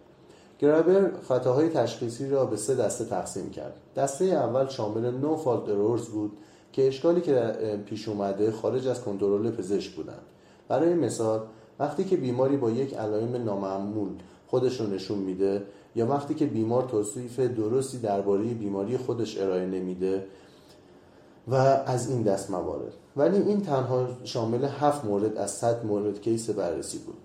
گرابر 0.59 1.11
خطاهای 1.27 1.69
تشخیصی 1.69 2.29
را 2.29 2.45
به 2.45 2.57
سه 2.57 2.75
دسته 2.75 3.05
تقسیم 3.05 3.49
کرد. 3.49 3.73
دسته 3.95 4.25
اول 4.25 4.67
شامل 4.67 5.11
نو 5.11 5.35
فالت 5.35 5.69
ارورز 5.69 6.07
بود 6.07 6.31
که 6.73 6.87
اشکالی 6.87 7.21
که 7.21 7.35
پیش 7.85 8.09
اومده 8.09 8.51
خارج 8.51 8.87
از 8.87 9.01
کنترل 9.01 9.51
پزشک 9.51 9.95
بودند. 9.95 10.21
برای 10.67 10.93
مثال 10.93 11.39
وقتی 11.79 12.03
که 12.03 12.17
بیماری 12.17 12.57
با 12.57 12.71
یک 12.71 12.93
علائم 12.93 13.43
نامعمول 13.43 14.09
خودش 14.47 14.81
رو 14.81 14.87
نشون 14.87 15.17
میده 15.17 15.63
یا 15.95 16.07
وقتی 16.07 16.33
که 16.33 16.45
بیمار 16.45 16.83
توصیف 16.83 17.39
درستی 17.39 17.97
درباره 17.97 18.43
بیماری 18.43 18.97
خودش 18.97 19.37
ارائه 19.37 19.65
نمیده 19.65 20.25
و 21.47 21.55
از 21.85 22.09
این 22.09 22.21
دست 22.21 22.51
موارد. 22.51 22.93
ولی 23.17 23.37
این 23.37 23.61
تنها 23.61 24.07
شامل 24.23 24.63
هفت 24.63 25.05
مورد 25.05 25.37
از 25.37 25.51
صد 25.51 25.85
مورد 25.85 26.21
کیس 26.21 26.49
بررسی 26.49 26.97
بود. 26.97 27.17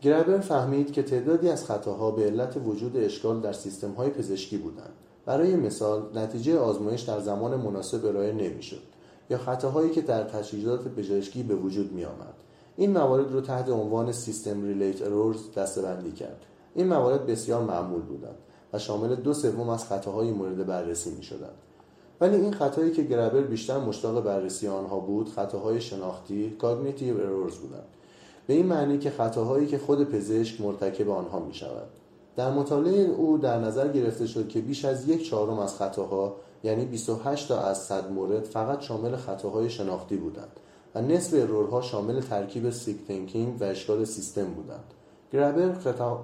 گرابر 0.00 0.38
فهمید 0.38 0.92
که 0.92 1.02
تعدادی 1.02 1.48
از 1.48 1.64
خطاها 1.64 2.10
به 2.10 2.24
علت 2.24 2.56
وجود 2.64 2.96
اشکال 2.96 3.40
در 3.40 3.52
سیستم 3.52 3.90
های 3.90 4.10
پزشکی 4.10 4.56
بودند. 4.56 4.92
برای 5.26 5.56
مثال 5.56 6.02
نتیجه 6.14 6.58
آزمایش 6.58 7.00
در 7.00 7.20
زمان 7.20 7.56
مناسب 7.56 8.06
ارائه 8.06 8.32
نمی‌شد 8.32 8.82
یا 9.30 9.38
خطاهایی 9.38 9.90
که 9.90 10.02
در 10.02 10.24
تجهیزات 10.24 10.88
پزشکی 10.88 11.42
به 11.42 11.54
وجود 11.54 11.92
می 11.92 12.04
آمد. 12.04 12.34
این 12.76 12.92
موارد 12.92 13.32
رو 13.32 13.40
تحت 13.40 13.68
عنوان 13.68 14.12
system 14.12 14.62
related 14.62 15.02
errors 15.02 15.38
دستبندی 15.56 16.12
کرد. 16.12 16.44
این 16.74 16.86
موارد 16.86 17.26
بسیار 17.26 17.62
معمول 17.62 18.02
بودند 18.02 18.38
و 18.72 18.78
شامل 18.78 19.14
دو 19.14 19.34
سوم 19.34 19.68
از 19.68 19.84
خطاهای 19.84 20.30
مورد 20.30 20.66
بررسی 20.66 21.10
می 21.10 21.22
شدند 21.22 21.54
ولی 22.20 22.36
این 22.36 22.52
خطایی 22.52 22.92
که 22.92 23.02
گرابر 23.02 23.40
بیشتر 23.40 23.78
مشتاق 23.78 24.24
بررسی 24.24 24.68
آنها 24.68 24.98
بود 24.98 25.28
خطاهای 25.28 25.80
شناختی 25.80 26.50
cognitive 26.50 27.16
errors 27.16 27.56
بودند. 27.56 27.86
به 28.46 28.54
این 28.54 28.66
معنی 28.66 28.98
که 28.98 29.10
خطاهایی 29.10 29.66
که 29.66 29.78
خود 29.78 30.04
پزشک 30.04 30.60
مرتکب 30.60 31.10
آنها 31.10 31.38
می 31.38 31.54
شود 31.54 31.88
در 32.36 32.50
مطالعه 32.50 33.10
او 33.10 33.38
در 33.38 33.58
نظر 33.58 33.88
گرفته 33.88 34.26
شد 34.26 34.48
که 34.48 34.60
بیش 34.60 34.84
از 34.84 35.08
یک 35.08 35.28
چهارم 35.28 35.58
از 35.58 35.76
خطاها 35.76 36.36
یعنی 36.64 36.84
28 36.84 37.48
تا 37.48 37.60
از 37.60 37.78
100 37.78 38.12
مورد 38.12 38.44
فقط 38.44 38.80
شامل 38.80 39.16
خطاهای 39.16 39.70
شناختی 39.70 40.16
بودند 40.16 40.60
و 40.94 41.02
نصف 41.02 41.34
error 41.34 41.74
ها 41.74 41.82
شامل 41.82 42.20
ترکیب 42.20 42.70
sick 42.70 43.06
thinking 43.06 43.60
و 43.60 43.64
اشکال 43.64 44.04
سیستم 44.04 44.44
بودند. 44.44 44.94
گرابر 45.32 45.72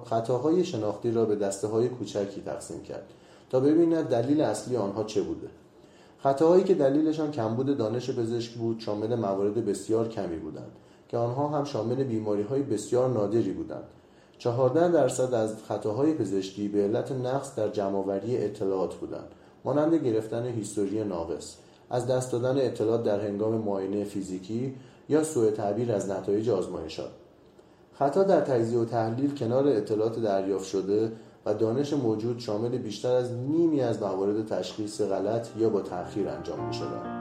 خطاهای 0.05 0.65
شناختی 0.65 1.11
را 1.11 1.25
به 1.25 1.35
دسته 1.35 1.67
های 1.67 1.89
کوچکی 1.89 2.41
تقسیم 2.45 2.83
کرد 2.83 3.09
تا 3.49 3.59
ببیند 3.59 4.05
دلیل 4.05 4.41
اصلی 4.41 4.77
آنها 4.77 5.03
چه 5.03 5.21
بوده. 5.21 5.47
خطاهایی 6.23 6.63
که 6.63 6.73
دلیلشان 6.73 7.31
کمبود 7.31 7.77
دانش 7.77 8.09
پزشک 8.09 8.51
بود 8.53 8.79
شامل 8.79 9.15
موارد 9.15 9.65
بسیار 9.65 10.07
کمی 10.07 10.37
بودند 10.37 10.71
که 11.07 11.17
آنها 11.17 11.47
هم 11.47 11.63
شامل 11.63 12.03
بیماری 12.03 12.41
های 12.41 12.61
بسیار 12.61 13.09
نادری 13.09 13.51
بودند. 13.51 13.83
14 14.37 14.91
درصد 14.91 15.33
از 15.33 15.55
خطاهای 15.67 16.13
پزشکی 16.13 16.67
به 16.67 16.83
علت 16.83 17.11
نقص 17.11 17.55
در 17.55 17.69
جمعآوری 17.69 18.37
اطلاعات 18.37 18.95
بودند. 18.95 19.27
مانند 19.63 19.95
گرفتن 19.95 20.45
history 20.45 21.03
ناقص 21.03 21.55
از 21.89 22.07
دست 22.07 22.31
دادن 22.31 22.65
اطلاعات 22.65 23.03
در 23.03 23.19
هنگام 23.19 23.53
معاینه 23.53 24.03
فیزیکی 24.03 24.75
یا 25.09 25.23
سوء 25.23 25.51
تعبیر 25.51 25.91
از 25.91 26.09
نتایج 26.09 26.49
آزمایشات 26.49 27.11
خطا 27.99 28.23
در 28.23 28.41
تجزیه 28.41 28.79
و 28.79 28.85
تحلیل 28.85 29.35
کنار 29.35 29.67
اطلاعات 29.67 30.19
دریافت 30.19 30.65
شده 30.65 31.11
و 31.45 31.53
دانش 31.53 31.93
موجود 31.93 32.39
شامل 32.39 32.77
بیشتر 32.77 33.11
از 33.11 33.31
نیمی 33.31 33.81
از 33.81 34.01
موارد 34.01 34.45
تشخیص 34.45 35.01
غلط 35.01 35.47
یا 35.57 35.69
با 35.69 35.81
تأخیر 35.81 36.29
انجام 36.29 36.67
می. 36.67 37.20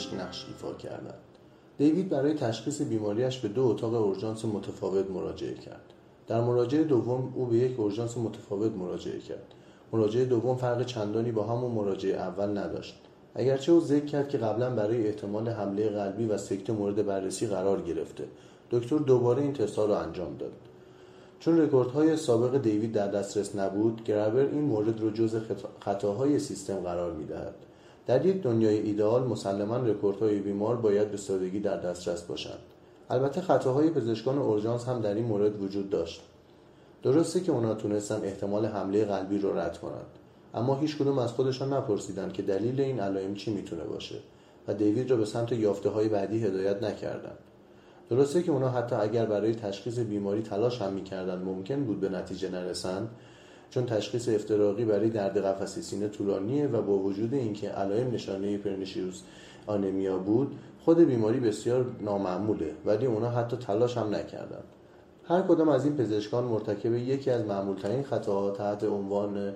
پزشک 0.00 0.14
نقش 0.14 0.46
ایفا 0.48 0.72
کردند. 0.72 1.14
دیوید 1.78 2.08
برای 2.08 2.34
تشخیص 2.34 2.82
بیماریش 2.82 3.38
به 3.38 3.48
دو 3.48 3.66
اتاق 3.66 3.94
اورژانس 3.94 4.44
متفاوت 4.44 5.10
مراجعه 5.10 5.54
کرد. 5.54 5.82
در 6.26 6.40
مراجعه 6.40 6.84
دوم 6.84 7.32
او 7.36 7.46
به 7.46 7.56
یک 7.56 7.80
اورژانس 7.80 8.18
متفاوت 8.18 8.72
مراجعه 8.72 9.18
کرد. 9.18 9.54
مراجعه 9.92 10.24
دوم 10.24 10.56
فرق 10.56 10.86
چندانی 10.86 11.32
با 11.32 11.42
همون 11.42 11.70
مراجعه 11.70 12.16
اول 12.16 12.58
نداشت. 12.58 13.00
اگرچه 13.34 13.72
او 13.72 13.80
ذکر 13.80 14.04
کرد 14.04 14.28
که 14.28 14.38
قبلا 14.38 14.70
برای 14.70 15.06
احتمال 15.06 15.48
حمله 15.48 15.88
قلبی 15.88 16.26
و 16.26 16.38
سکته 16.38 16.72
مورد 16.72 17.06
بررسی 17.06 17.46
قرار 17.46 17.80
گرفته 17.80 18.24
دکتر 18.70 18.98
دوباره 18.98 19.42
این 19.42 19.52
تست 19.52 19.78
را 19.78 20.00
انجام 20.00 20.36
داد. 20.36 20.52
چون 21.40 21.60
رکوردهای 21.60 22.16
سابق 22.16 22.62
دیوید 22.62 22.92
در 22.92 23.08
دسترس 23.08 23.56
نبود 23.56 24.04
گرابر 24.04 24.40
این 24.40 24.60
مورد 24.60 25.00
رو 25.00 25.10
جز 25.10 25.36
خطاهای 25.80 26.38
سیستم 26.38 26.76
قرار 26.76 27.12
می‌دهد. 27.12 27.54
در 28.06 28.26
یک 28.26 28.42
دنیای 28.42 28.78
ایدئال 28.78 29.26
مسلما 29.26 29.76
رکوردهای 29.76 30.38
بیمار 30.38 30.76
باید 30.76 31.10
به 31.10 31.16
سادگی 31.16 31.60
در 31.60 31.76
دسترس 31.76 32.22
باشند. 32.22 32.58
البته 33.10 33.40
خطاهای 33.40 33.90
پزشکان 33.90 34.38
اورژانس 34.38 34.84
هم 34.84 35.00
در 35.00 35.14
این 35.14 35.24
مورد 35.24 35.62
وجود 35.62 35.90
داشت. 35.90 36.22
درسته 37.02 37.40
که 37.40 37.52
اونا 37.52 37.74
تونستن 37.74 38.24
احتمال 38.24 38.66
حمله 38.66 39.04
قلبی 39.04 39.38
رو 39.38 39.58
رد 39.58 39.78
کنند 39.78 40.06
اما 40.54 40.76
هیچ 40.76 40.98
کدوم 40.98 41.18
از 41.18 41.32
خودشان 41.32 41.72
نپرسیدند 41.72 42.32
که 42.32 42.42
دلیل 42.42 42.80
این 42.80 43.00
علائم 43.00 43.34
چی 43.34 43.54
می‌تونه 43.54 43.84
باشه 43.84 44.14
و 44.68 44.74
دیوید 44.74 45.10
را 45.10 45.16
به 45.16 45.24
سمت 45.24 45.52
یافته 45.52 45.88
های 45.88 46.08
بعدی 46.08 46.44
هدایت 46.44 46.82
نکردند. 46.82 47.38
درسته 48.10 48.42
که 48.42 48.52
اونا 48.52 48.70
حتی 48.70 48.96
اگر 48.96 49.26
برای 49.26 49.54
تشخیص 49.54 49.98
بیماری 49.98 50.42
تلاش 50.42 50.82
هم 50.82 50.92
می‌کردن 50.92 51.38
ممکن 51.38 51.84
بود 51.84 52.00
به 52.00 52.08
نتیجه 52.08 52.50
نرسند 52.50 53.08
چون 53.70 53.86
تشخیص 53.86 54.28
افتراقی 54.28 54.84
برای 54.84 55.10
درد 55.10 55.38
قفسه 55.38 55.80
سینه 55.80 56.08
طولانیه 56.08 56.66
و 56.66 56.82
با 56.82 56.98
وجود 56.98 57.34
اینکه 57.34 57.68
علائم 57.68 58.10
نشانه 58.10 58.58
پرنیشیوس 58.58 59.22
آنمیا 59.66 60.18
بود 60.18 60.58
خود 60.84 60.98
بیماری 60.98 61.40
بسیار 61.40 61.86
نامعموله 62.00 62.72
ولی 62.86 63.06
اونا 63.06 63.30
حتی 63.30 63.56
تلاش 63.56 63.96
هم 63.96 64.14
نکردند 64.14 64.64
هر 65.24 65.42
کدام 65.42 65.68
از 65.68 65.84
این 65.84 65.96
پزشکان 65.96 66.44
مرتکب 66.44 66.94
یکی 66.94 67.30
از 67.30 67.44
معمولترین 67.44 68.02
خطاها 68.02 68.50
تحت 68.50 68.84
عنوان 68.84 69.52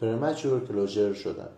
پرمچور 0.00 0.64
کلوژر 0.64 1.12
شدند 1.12 1.50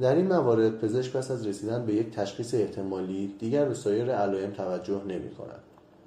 در 0.00 0.14
این 0.14 0.26
موارد 0.26 0.78
پزشک 0.78 1.12
پس 1.12 1.30
از 1.30 1.46
رسیدن 1.46 1.86
به 1.86 1.94
یک 1.94 2.10
تشخیص 2.10 2.54
احتمالی 2.54 3.34
دیگر 3.38 3.64
به 3.64 3.74
سایر 3.74 4.10
علائم 4.10 4.50
توجه 4.50 5.04
نمی 5.04 5.30
کند. 5.30 5.62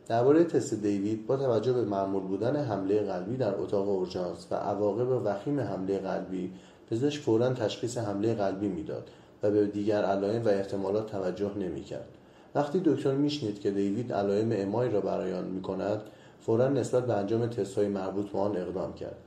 درباره 0.09 0.43
تست 0.43 0.73
دیوید 0.73 1.27
با 1.27 1.37
توجه 1.37 1.73
به 1.73 1.85
معمول 1.85 2.23
بودن 2.23 2.55
حمله 2.55 2.99
قلبی 2.99 3.37
در 3.37 3.55
اتاق 3.55 3.89
اورژانس 3.89 4.47
و 4.51 4.55
عواقب 4.55 5.25
وخیم 5.25 5.59
حمله 5.59 5.99
قلبی 5.99 6.51
پزشک 6.91 7.21
فورا 7.21 7.53
تشخیص 7.53 7.97
حمله 7.97 8.33
قلبی 8.33 8.67
می‌داد 8.67 9.09
و 9.43 9.51
به 9.51 9.65
دیگر 9.65 10.05
علائم 10.05 10.45
و 10.45 10.47
احتمالات 10.47 11.11
توجه 11.11 11.51
نمی‌کرد. 11.57 12.07
وقتی 12.55 12.81
دکتر 12.85 13.11
میشنید 13.11 13.59
که 13.59 13.71
دیوید 13.71 14.13
علائم 14.13 14.49
امای 14.51 14.89
را 14.89 15.01
برایان 15.01 15.45
می‌کند 15.45 16.01
فورا 16.41 16.69
نسبت 16.69 17.05
به 17.05 17.13
انجام 17.13 17.47
تست 17.47 17.77
های 17.77 17.87
مربوط 17.87 18.29
به 18.29 18.39
آن 18.39 18.57
اقدام 18.57 18.93
کرد. 18.93 19.17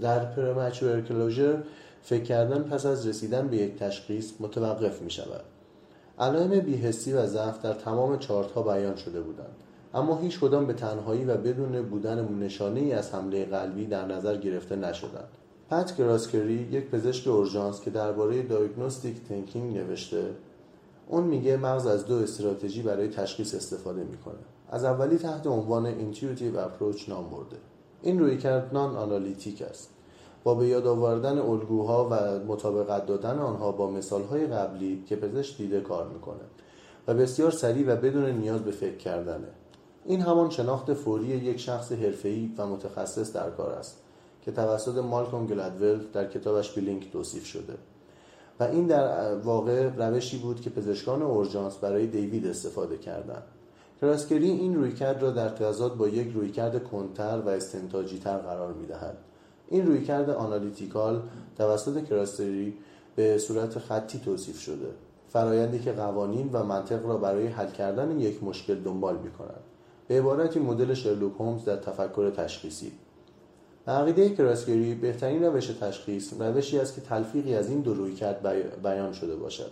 در 0.00 0.24
پرمچور 0.24 1.00
کلوژر 1.00 1.56
فکر 2.02 2.22
کردن 2.22 2.62
پس 2.62 2.86
از 2.86 3.06
رسیدن 3.06 3.48
به 3.48 3.56
یک 3.56 3.76
تشخیص 3.78 4.32
متوقف 4.40 5.02
می 5.02 5.10
شود 5.10 5.44
علائم 6.18 6.60
بیهستی 6.60 7.12
و 7.12 7.26
ضعف 7.26 7.62
در 7.62 7.72
تمام 7.72 8.18
چارت 8.18 8.50
ها 8.50 8.62
بیان 8.62 8.96
شده 8.96 9.20
بودند. 9.20 9.63
اما 9.94 10.16
هیچ 10.16 10.40
کدام 10.40 10.66
به 10.66 10.72
تنهایی 10.72 11.24
و 11.24 11.36
بدون 11.36 11.82
بودن 11.82 12.28
نشانه 12.40 12.80
ای 12.80 12.92
از 12.92 13.14
حمله 13.14 13.44
قلبی 13.44 13.86
در 13.86 14.06
نظر 14.06 14.36
گرفته 14.36 14.76
نشدند. 14.76 15.28
پت 15.70 15.96
کراسکری 15.96 16.68
یک 16.72 16.90
پزشک 16.90 17.28
اورژانس 17.28 17.80
که 17.80 17.90
درباره 17.90 18.42
diagnostic 18.42 19.24
thinking 19.28 19.76
نوشته 19.76 20.30
اون 21.08 21.24
میگه 21.24 21.56
مغز 21.56 21.86
از 21.86 22.06
دو 22.06 22.14
استراتژی 22.14 22.82
برای 22.82 23.08
تشخیص 23.08 23.54
استفاده 23.54 24.04
می‌کنه. 24.04 24.34
از 24.70 24.84
اولی 24.84 25.18
تحت 25.18 25.46
عنوان 25.46 25.86
intuitive 25.86 26.58
approach 26.58 27.08
نام 27.08 27.30
برده. 27.30 27.56
این 28.02 28.18
رویکرد 28.18 28.70
non-analytic 28.72 29.62
است. 29.62 29.90
با 30.44 30.54
به 30.54 30.66
یاد 30.66 30.86
آوردن 30.86 31.38
الگوها 31.38 32.08
و 32.10 32.44
مطابقت 32.52 33.06
دادن 33.06 33.38
آنها 33.38 33.72
با 33.72 33.90
مثالهای 33.90 34.46
قبلی 34.46 35.04
که 35.06 35.16
پزشک 35.16 35.56
دیده 35.56 35.80
کار 35.80 36.08
می‌کنه 36.08 36.44
و 37.08 37.14
بسیار 37.14 37.50
سریع 37.50 37.92
و 37.92 37.96
بدون 37.96 38.30
نیاز 38.30 38.60
به 38.60 38.70
فکر 38.70 38.96
کردنه. 38.96 39.48
این 40.04 40.20
همان 40.20 40.50
شناخت 40.50 40.94
فوری 40.94 41.26
یک 41.26 41.60
شخص 41.60 41.92
حرفه‌ای 41.92 42.50
و 42.58 42.66
متخصص 42.66 43.32
در 43.32 43.50
کار 43.50 43.72
است 43.72 43.96
که 44.42 44.52
توسط 44.52 44.98
مالکوم 44.98 45.46
گلدول 45.46 46.00
در 46.12 46.24
کتابش 46.24 46.70
Blink 46.70 47.12
توصیف 47.12 47.46
شده. 47.46 47.74
و 48.60 48.64
این 48.64 48.86
در 48.86 49.34
واقع 49.34 49.88
روشی 49.88 50.38
بود 50.38 50.60
که 50.60 50.70
پزشکان 50.70 51.22
اورژانس 51.22 51.76
برای 51.76 52.06
دیوید 52.06 52.46
استفاده 52.46 52.98
کردند. 52.98 53.42
کراسکری 54.00 54.50
این 54.50 54.74
رویکرد 54.74 55.22
را 55.22 55.30
در 55.30 55.48
تضاد 55.48 55.96
با 55.96 56.08
یک 56.08 56.32
رویکرد 56.34 56.84
کندتر 56.84 57.42
و 57.46 57.48
استنتاجیتر 57.48 58.38
قرار 58.38 58.72
می‌دهد. 58.72 59.16
این 59.68 59.86
رویکرد 59.86 60.30
analytical 60.30 61.22
توسط 61.58 62.04
کراسکری 62.04 62.74
به 63.16 63.38
صورت 63.38 63.78
خطی 63.78 64.18
توصیف 64.18 64.60
شده. 64.60 64.88
فرایندی 65.28 65.78
که 65.78 65.92
قوانین 65.92 66.50
و 66.52 66.64
منطق 66.64 67.06
را 67.06 67.16
برای 67.16 67.46
حل 67.46 67.70
کردن 67.70 68.20
یک 68.20 68.44
مشکل 68.44 68.74
دنبال 68.74 69.16
می 69.16 69.30
کند. 69.30 69.60
به 70.08 70.18
عبارتی 70.18 70.58
مدل 70.58 70.94
شرلوک 70.94 71.32
هومز 71.32 71.64
در 71.64 71.76
تفکر 71.76 72.30
تشخیصی. 72.30 72.92
عقیده 73.86 74.30
کراسکری 74.30 74.94
بهترین 74.94 75.44
روش 75.44 75.66
تشخیص 75.66 76.32
روشی 76.40 76.78
است 76.78 76.94
که 76.94 77.00
تلفیقی 77.00 77.54
از 77.54 77.68
این 77.68 77.80
دو 77.80 77.94
رویکرد 77.94 78.46
بیان 78.82 79.12
شده 79.12 79.36
باشد. 79.36 79.70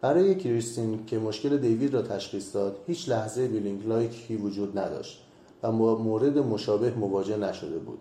برای 0.00 0.34
کریستین 0.34 1.06
که 1.06 1.18
مشکل 1.18 1.56
دیوید 1.56 1.94
را 1.94 2.02
تشخیص 2.02 2.54
داد 2.54 2.76
هیچ 2.86 3.08
لحظه 3.08 3.48
بیلینگ 3.48 3.86
لایکی 3.86 4.36
وجود 4.36 4.78
نداشت 4.78 5.24
و 5.62 5.72
مورد 5.72 6.38
مشابه 6.38 6.90
مواجه 6.90 7.36
نشده 7.36 7.78
بود. 7.78 7.98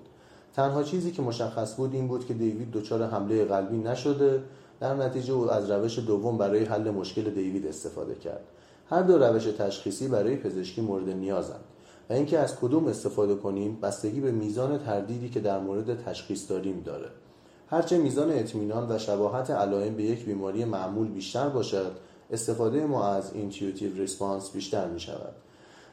تنها 0.53 0.83
چیزی 0.83 1.11
که 1.11 1.21
مشخص 1.21 1.75
بود 1.75 1.93
این 1.93 2.07
بود 2.07 2.25
که 2.25 2.33
دیوید 2.33 2.71
دچار 2.71 3.03
حمله 3.03 3.45
قلبی 3.45 3.77
نشده 3.77 4.43
در 4.79 4.95
نتیجه 4.95 5.33
او 5.33 5.51
از 5.51 5.71
روش 5.71 5.99
دوم 5.99 6.37
برای 6.37 6.63
حل 6.63 6.91
مشکل 6.91 7.23
دیوید 7.29 7.67
استفاده 7.67 8.15
کرد. 8.15 8.43
هر 8.89 9.01
دو 9.01 9.17
روش 9.17 9.43
تشخیصی 9.43 10.07
برای 10.07 10.35
پزشکی 10.35 10.81
مورد 10.81 11.09
نیازند 11.09 11.63
و 12.09 12.13
اینکه 12.13 12.39
از 12.39 12.59
کدوم 12.59 12.87
استفاده 12.87 13.35
کنیم 13.35 13.79
بستگی 13.81 14.19
به 14.19 14.31
میزان 14.31 14.77
تردیدی 14.77 15.29
که 15.29 15.39
در 15.39 15.59
مورد 15.59 16.03
تشخیص 16.03 16.51
داریم 16.51 16.81
داره. 16.85 17.09
هرچه 17.67 17.97
میزان 17.97 18.31
اطمینان 18.31 18.91
و 18.91 18.97
شباهت 18.97 19.51
علائم 19.51 19.95
به 19.95 20.03
یک 20.03 20.25
بیماری 20.25 20.65
معمول 20.65 21.07
بیشتر 21.07 21.49
باشد 21.49 21.91
استفاده 22.31 22.85
ما 22.85 23.07
از 23.07 23.33
intuitive 23.33 23.95
response 23.95 24.51
بیشتر 24.51 24.87
می 24.87 24.99
شود 24.99 25.33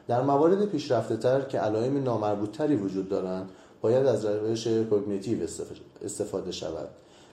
در 0.07 0.21
موارد 0.21 0.65
پیشرفته 0.65 1.17
تر 1.17 1.41
که 1.41 1.59
علائم 1.59 2.03
نامربوطتری 2.03 2.75
وجود 2.75 3.09
دارند 3.09 3.49
باید 3.81 4.05
از 4.05 4.25
روش 4.25 4.67
cognitive 4.67 5.37
استفاده 6.03 6.51
شود. 6.51 6.89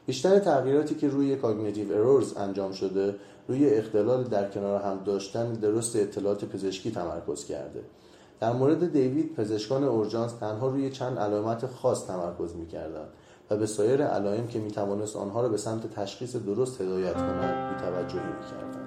بیشتر 0.06 0.38
تحقیقاتی 0.38 0.94
که 0.94 1.08
روی 1.08 1.36
cognitive 1.36 1.92
errors 1.92 2.36
انجام 2.36 2.72
شده 2.72 3.14
روی 3.48 3.68
اختلال 3.70 4.24
در 4.24 4.50
کنار 4.50 4.82
هم 4.82 5.00
داشتن 5.04 5.52
درست 5.52 5.96
اطلاعات 5.96 6.44
پزشکی 6.44 6.90
تمرکز 6.90 7.44
کرده. 7.44 7.82
در 8.40 8.52
مورد 8.52 8.92
دیوید 8.92 9.34
پزشکان 9.34 9.84
اورژانس 9.84 10.32
تنها 10.32 10.68
روی 10.68 10.90
چند 10.90 11.18
علامت 11.18 11.66
خاص 11.66 12.06
تمرکز 12.06 12.56
می‌کردند 12.56 13.08
و 13.50 13.56
به 13.56 13.66
سایر 13.66 14.02
علائم 14.02 14.46
که 14.46 14.58
می‌توانست 14.58 15.16
آنها 15.16 15.42
را 15.42 15.48
به 15.48 15.56
سمت 15.56 15.94
تشخیص 15.94 16.36
درست 16.36 16.80
هدایت 16.80 17.14
کند 17.14 17.74
بیتوجهی 17.74 18.20
می‌کردند. 18.40 18.84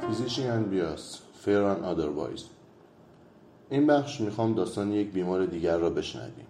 فیزیشین 0.00 0.62
بیاس 0.62 1.18
فیران 1.44 1.76
otherwise 1.76 2.61
این 3.72 3.86
بخش 3.86 4.20
می‌خوام 4.20 4.54
داستان 4.54 4.92
یک 4.92 5.12
بیمار 5.12 5.46
دیگر 5.46 5.76
را 5.76 5.90
بشنویم. 5.90 6.46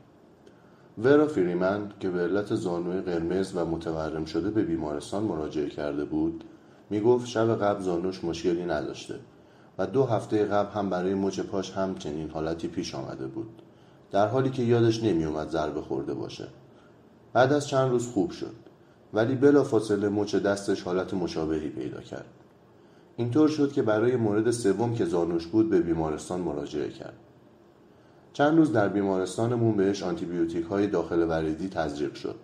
ورا 0.99 1.27
فریمن 1.27 1.91
که 2.01 2.11
به 2.11 2.21
علت 2.21 2.55
زانوی 2.55 3.01
قرمز 3.01 3.57
و 3.57 3.65
متورم 3.65 4.25
شده 4.25 4.51
به 4.51 4.63
بیمارستان 4.63 5.23
مراجعه 5.23 5.69
کرده 5.69 6.05
بود 6.05 6.45
می‌گفت 6.91 7.27
شب 7.27 7.63
قبل 7.63 7.83
زانوش 7.83 8.25
مشکلی 8.25 8.65
نداشته 8.65 9.15
و 9.79 9.87
دو 9.87 10.05
هفته 10.05 10.45
قبل 10.45 10.73
هم 10.73 10.91
برای 10.91 11.15
مچ 11.15 11.41
پاش 11.41 11.71
هم 11.71 11.95
چنین 11.95 12.31
حالتی 12.31 12.69
پیش 12.69 12.95
آمده 12.95 13.27
بود. 13.27 13.63
در 14.11 14.29
حالی 14.29 14.51
که 14.51 14.63
یادش 14.63 15.03
نمیومد 15.03 15.49
ضربه 15.49 15.81
خورده 15.81 16.15
باشه. 16.15 16.49
بعد 17.33 17.53
از 17.53 17.69
چند 17.69 17.91
روز 17.91 18.07
خوب 18.07 18.31
شد 18.31 18.55
ولی 19.13 19.35
بلا 19.35 19.65
فاصله 19.65 20.09
مچ 20.09 20.35
دستش 20.35 20.83
حالت 20.83 21.15
مشابهی 21.15 21.69
پیدا 21.69 22.01
کرد. 22.01 22.42
اینطور 23.17 23.49
شد 23.49 23.73
که 23.73 23.83
برای 23.83 24.17
مورد 24.17 24.51
سوم 24.51 24.95
که 24.95 25.05
زانوش 25.05 25.47
بود 25.47 25.71
به 25.71 25.81
بیمارستان 25.81 26.41
مراجعه 26.41 26.89
کرد. 26.89 27.17
چند 28.33 28.59
روز 28.59 28.73
در 28.73 28.89
بیمارستانمون 28.89 29.77
بهش 29.77 30.03
آنتیبیوتیک 30.03 30.65
های 30.65 30.87
داخل 30.87 31.29
وریدی 31.29 31.69
تزریق 31.69 32.15
شد 32.15 32.37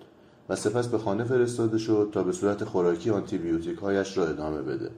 و 0.48 0.56
سپس 0.56 0.88
به 0.88 0.98
خانه 0.98 1.24
فرستاده 1.24 1.78
شد 1.78 2.10
تا 2.12 2.22
به 2.22 2.32
صورت 2.32 2.64
خوراکی 2.64 3.10
آنتیبیوتیک 3.10 3.78
هایش 3.78 4.18
را 4.18 4.26
ادامه 4.26 4.62
بده. 4.62 4.90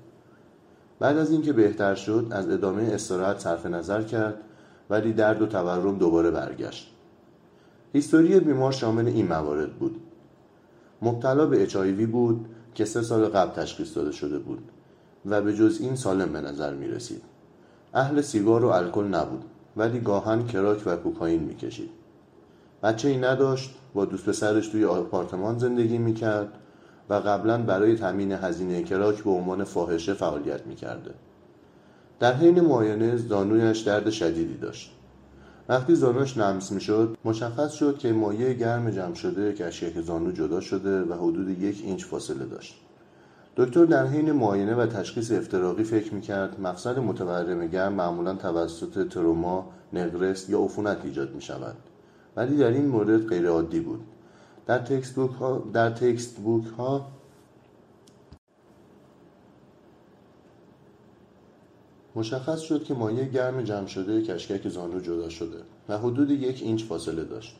بعد 0.98 1.16
از 1.16 1.30
اینکه 1.30 1.52
بهتر 1.52 1.94
شد 1.94 2.26
از 2.30 2.50
ادامه 2.50 2.82
استراحت 2.82 3.38
صرف 3.38 3.66
نظر 3.66 4.02
کرد 4.02 4.34
ولی 4.90 5.12
درد 5.12 5.42
و 5.42 5.46
تورم 5.46 5.98
دوباره 5.98 6.30
برگشت. 6.30 6.94
هیستوری 7.92 8.40
بیمار 8.40 8.72
شامل 8.72 9.06
این 9.06 9.26
موارد 9.26 9.72
بود. 9.72 10.00
مبتلا 11.02 11.46
به 11.46 11.62
اچ 11.62 11.76
بود 12.12 12.46
که 12.74 12.84
سه 12.84 13.02
سال 13.02 13.24
قبل 13.24 13.62
تشخیص 13.62 13.96
داده 13.96 14.12
شده 14.12 14.38
بود. 14.38 14.62
و 15.26 15.42
به 15.42 15.54
جز 15.54 15.78
این 15.80 15.96
سالم 15.96 16.32
به 16.32 16.40
نظر 16.40 16.74
می 16.74 16.88
رسید. 16.88 17.22
اهل 17.94 18.20
سیگار 18.20 18.64
و 18.64 18.68
الکل 18.68 19.04
نبود 19.04 19.44
ولی 19.76 20.00
گاهن 20.00 20.46
کراک 20.46 20.82
و 20.86 20.96
کوکائین 20.96 21.42
می‌کشید 21.42 21.90
بچه 22.82 23.08
ای 23.08 23.16
نداشت 23.16 23.70
با 23.94 24.04
دوست 24.04 24.28
پسرش 24.28 24.68
توی 24.68 24.84
آپارتمان 24.84 25.58
زندگی 25.58 25.98
می‌کرد 25.98 26.48
و 27.10 27.14
قبلا 27.14 27.58
برای 27.62 27.96
تامین 27.96 28.32
هزینه 28.32 28.82
کراک 28.82 29.24
به 29.24 29.30
عنوان 29.30 29.64
فاحشه 29.64 30.14
فعالیت 30.14 30.66
می‌کرده 30.66 31.14
در 32.20 32.34
حین 32.34 32.60
معاینه 32.60 33.16
زانویش 33.16 33.78
درد 33.78 34.10
شدیدی 34.10 34.56
داشت. 34.56 34.96
وقتی 35.68 35.94
زانوش 35.94 36.38
لمس 36.38 36.72
می‌شد 36.72 37.16
مشخص 37.24 37.72
شد 37.72 37.98
که 37.98 38.12
مایع 38.12 38.52
گرم 38.52 38.90
جمع 38.90 39.14
شده 39.14 39.52
که 39.52 39.64
از 39.64 39.74
زانو 40.04 40.32
جدا 40.32 40.60
شده 40.60 41.02
و 41.02 41.14
حدود 41.14 41.62
یک 41.62 41.82
اینچ 41.84 42.04
فاصله 42.04 42.44
داشت. 42.44 42.80
دکتر 43.60 43.84
در 43.84 44.06
حین 44.06 44.32
معاینه 44.32 44.74
و 44.74 44.86
تشخیص 44.86 45.32
افتراقی 45.32 45.84
فکر 45.84 46.14
می‌کرد 46.14 46.60
مقصد 46.60 46.98
متورم 46.98 47.66
گرم 47.66 47.92
معمولا 47.92 48.34
توسط 48.34 49.08
تروما، 49.08 49.72
نقرس 49.92 50.48
یا 50.48 50.60
عفونت 50.60 51.04
ایجاد 51.04 51.34
می 51.34 51.42
شود 51.42 51.76
ولی 52.36 52.56
در 52.56 52.70
این 52.70 52.86
مورد 52.86 53.26
غیر 53.26 53.48
عادی 53.48 53.80
بود. 53.80 54.00
در 54.66 54.78
تکست 54.78 55.14
بوک 55.14 55.30
ها, 55.30 55.62
در 55.72 55.90
تکست 55.90 56.36
بوک 56.36 56.66
ها 56.78 57.06
مشخص 62.16 62.60
شد 62.60 62.84
که 62.84 62.94
مایع 62.94 63.24
گرم 63.24 63.62
جمع 63.62 63.86
شده 63.86 64.22
کشکک 64.22 64.68
زانو 64.68 65.00
جدا 65.00 65.28
شده 65.28 65.58
و 65.88 65.98
حدود 65.98 66.30
یک 66.30 66.62
اینچ 66.62 66.84
فاصله 66.84 67.24
داشت. 67.24 67.56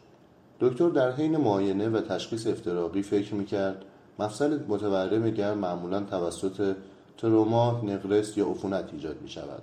دکتر 0.61 0.89
در 0.89 1.13
حین 1.13 1.37
معاینه 1.37 1.89
و 1.89 2.01
تشخیص 2.01 2.47
افتراقی 2.47 3.03
فکر 3.03 3.35
می‌کرد 3.35 3.85
مفصل 4.21 4.59
متورم 4.69 5.31
گرم 5.31 5.59
معمولا 5.59 6.01
توسط 6.01 6.77
تروما، 7.19 7.81
نقرس 7.85 8.37
یا 8.39 8.47
عفونت 8.47 8.85
ایجاد 8.93 9.23
می 9.23 9.29
شود 9.29 9.63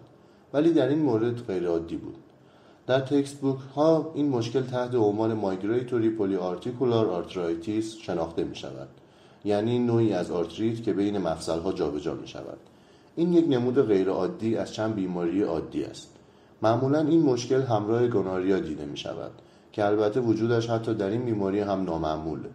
ولی 0.54 0.74
در 0.74 0.88
این 0.88 1.00
مورد 1.00 1.48
غیر 1.48 1.68
عادی 1.68 1.98
بود. 1.98 2.16
در 2.88 3.00
textbook 3.00 3.58
ها 3.76 4.12
این 4.16 4.30
مشکل 4.30 4.62
تحت 4.62 4.96
عنوان 4.96 5.34
migratory 5.34 6.10
polyarticular 6.10 7.10
arthritis 7.10 7.96
شناخته 7.96 8.44
می 8.44 8.56
شود 8.56 8.88
یعنی 9.46 9.80
نوعی 9.80 10.14
از 10.14 10.32
آرتریت 10.32 10.84
که 10.84 10.94
بین 10.94 11.18
مفصل 11.18 11.60
ها 11.60 11.72
جابجا 11.72 12.14
می 12.14 12.28
شود 12.28 12.58
این 13.16 13.34
یک 13.34 13.46
نمود 13.50 13.88
غیرعادی 13.88 14.56
از 14.56 14.74
چند 14.74 14.96
بیماری 14.96 15.42
عادی 15.42 15.84
است. 15.84 16.10
معمولا 16.62 17.00
این 17.00 17.22
مشکل 17.22 17.62
همراه 17.62 18.08
gonorrhea 18.08 18.60
دیده 18.60 18.86
می 18.86 18.98
شود 18.98 19.32
که 19.72 19.86
البته 19.86 20.20
وجودش 20.20 20.70
حتی 20.70 20.94
در 20.94 21.10
این 21.10 21.26
بیماری 21.26 21.60
هم 21.60 21.84
نامعموله. 21.84 22.50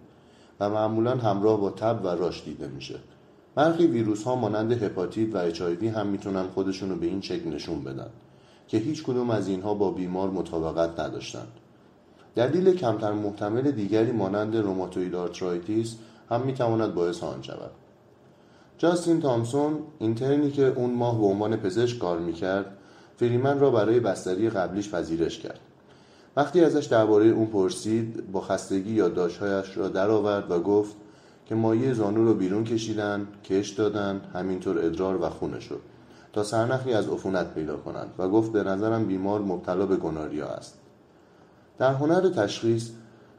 و 0.63 0.71
معمولا 0.71 1.17
همراه 1.17 1.61
با 1.61 1.71
تب 1.71 2.01
و 2.05 2.09
rash 2.09 2.45
دیده 2.45 2.69
میشه. 2.69 2.95
برخی 3.55 3.87
ویروس 3.87 4.25
ها 4.25 4.37
مانند 4.37 4.73
هپاتیت 4.73 5.35
و 5.35 5.39
HIV 5.39 5.63
هم 5.63 6.07
می‌تونن 6.07 6.43
خودشون 6.43 6.91
رو 6.91 6.97
به 6.97 7.07
این 7.07 7.21
شکل 7.21 7.51
نشون 7.51 7.85
بدن 7.85 8.11
که 8.69 8.79
هیچ 8.79 9.03
کدوم 9.03 9.31
از 9.31 9.49
اینها 9.49 9.75
با 9.75 9.91
بیمار 9.91 10.31
مطابقت 10.31 11.01
نداشتند 11.01 11.49
دلیل 12.35 12.75
کمتر 12.75 13.13
محتمل 13.13 13.71
دیگری 13.71 14.13
مانند 14.13 14.57
rheumatoid 14.57 15.15
arthritis 15.15 15.97
هم 16.31 16.41
می‌تواند 16.41 16.95
باعث 16.95 17.23
آن 17.23 17.43
شود. 17.43 17.71
جاستین 18.79 19.21
تامسون 19.21 19.79
اینترنی 19.99 20.51
که 20.51 20.67
اون 20.67 20.95
ماه 20.95 21.21
به 21.21 21.27
عنوان 21.27 21.57
پزشک 21.57 21.99
کار 21.99 22.19
می‌کرد 22.19 22.77
فریمن 23.17 23.59
را 23.59 23.71
برای 23.71 24.01
بستری 24.01 24.51
قبلیش 24.51 24.91
پذیرش 24.91 25.39
کرد. 25.39 25.61
وقتی 26.37 26.65
ازش 26.65 26.85
درباره 26.85 27.27
اون 27.27 27.47
پرسید 27.47 28.33
با 28.33 28.41
خستگی 28.41 28.93
یادداشتهایش 28.93 29.77
را 29.77 29.89
درآورد 29.89 30.51
و 30.51 30.61
گفت 30.61 30.97
که 31.47 31.55
مایه 31.55 31.95
زانو 31.95 32.25
رو 32.25 32.35
بیرون 32.35 32.65
کشیدن 32.65 33.27
کش 33.45 33.71
دادن 33.71 34.21
همینطور 34.35 34.79
ادرار 34.79 35.23
و 35.23 35.29
خونه 35.29 35.61
شد 35.61 35.81
تا 36.33 36.43
سرنخی 36.43 36.93
از 36.93 37.09
عفونت 37.09 37.55
پیدا 37.55 37.77
کنند 37.77 38.15
و 38.19 38.29
گفت 38.29 38.53
به 38.53 38.63
نظرم 38.63 39.07
بیمار 39.07 39.41
مبتلا 39.41 39.87
به 39.87 39.97
گناریا 39.97 40.47
است. 40.47 40.79
در 41.79 41.95
هنر 41.95 42.29
تشخیص 42.29 42.91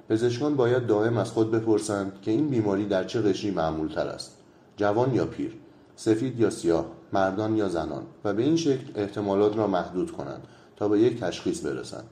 پزشکان 0.10 0.56
باید 0.56 0.88
دائم 0.88 1.18
از 1.18 1.32
خود 1.32 1.52
بپرسند 1.52 2.22
که 2.22 2.32
این 2.32 2.50
بیماری 2.50 2.86
در 2.86 3.04
چه 3.04 3.22
قشری 3.22 3.52
معمول 3.52 3.88
تر 3.88 4.08
است 4.08 4.38
جوان 4.78 5.14
یا 5.14 5.26
پیر 5.26 5.54
سفید 5.96 6.40
یا 6.40 6.50
سیاه 6.50 6.86
مردان 7.14 7.58
یا 7.58 7.70
زنان 7.70 8.04
و 8.24 8.34
به 8.34 8.44
این 8.44 8.56
شکل 8.56 8.92
احتمالات 8.96 9.58
را 9.58 9.68
محدود 9.68 10.12
کنند 10.12 10.48
تا 10.76 10.88
به 10.88 11.00
یک 11.00 11.20
تشخیص 11.20 11.66
برسند. 11.66 12.06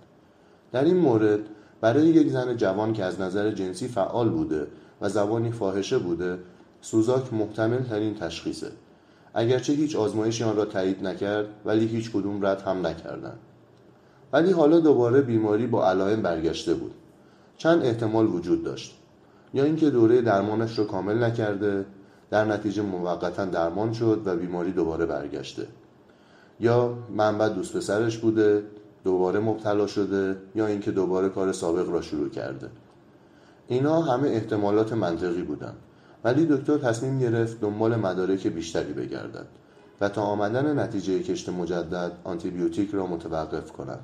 در 0.71 0.83
این 0.83 0.97
مورد 0.97 1.39
برای 1.81 2.07
یک 2.07 2.29
زن 2.29 2.57
جوان 2.57 2.93
که 2.93 3.03
از 3.03 3.21
نظر 3.21 3.51
جنسی 3.51 3.87
فعال 3.87 4.29
بوده 4.29 4.67
و 5.01 5.09
زبانی 5.09 5.51
فاحشه 5.51 5.97
بوده 5.97 6.39
سوزاک 6.81 7.33
محتمل 7.33 7.83
ترین 7.83 8.15
تشخیصه. 8.15 8.71
اگرچه 9.33 9.73
هیچ 9.73 9.95
آزمایشی 9.95 10.43
آن 10.43 10.55
را 10.55 10.65
تایید 10.65 11.07
نکرد 11.07 11.45
ولی 11.65 11.85
هیچ 11.85 12.11
کدوم 12.11 12.45
رد 12.45 12.61
هم 12.61 12.87
نکردند. 12.87 13.39
ولی 14.33 14.51
حالا 14.51 14.79
دوباره 14.79 15.21
بیماری 15.21 15.67
با 15.67 15.89
علائم 15.89 16.21
برگشته 16.21 16.73
بود. 16.73 16.91
چند 17.57 17.85
احتمال 17.85 18.27
وجود 18.27 18.63
داشت. 18.63 18.97
یا 19.53 19.63
اینکه 19.63 19.89
دوره 19.89 20.21
درمانش 20.21 20.79
رو 20.79 20.85
کامل 20.85 21.23
نکرده 21.23 21.85
در 22.29 22.45
نتیجه 22.45 22.81
موقتا 22.81 23.45
درمان 23.45 23.93
شد 23.93 24.21
و 24.25 24.35
بیماری 24.35 24.71
دوباره 24.71 25.05
برگشته. 25.05 25.67
یا 26.59 26.97
منبع 27.15 27.49
دوست 27.49 27.77
پسرش 27.77 28.17
بوده 28.17 28.63
دوباره 29.03 29.39
مبتلا 29.39 29.87
شده 29.87 30.37
یا 30.55 30.67
اینکه 30.67 30.91
دوباره 30.91 31.29
کار 31.29 31.51
سابق 31.51 31.89
را 31.89 32.01
شروع 32.01 32.29
کرده 32.29 32.69
اینا 33.67 34.01
همه 34.01 34.27
احتمالات 34.27 34.93
منطقی 34.93 35.41
بودند 35.41 35.77
ولی 36.23 36.45
دکتر 36.45 36.77
تصمیم 36.77 37.19
گرفت 37.19 37.61
دنبال 37.61 37.95
مدارک 37.95 38.47
بیشتری 38.47 38.93
بگردد 38.93 39.47
و 40.01 40.09
تا 40.09 40.21
آمدن 40.21 40.79
نتیجه 40.79 41.23
کشت 41.23 41.49
مجدد 41.49 42.11
آنتیبیوتیک 42.23 42.89
را 42.93 43.07
متوقف 43.07 43.71
کند 43.71 43.99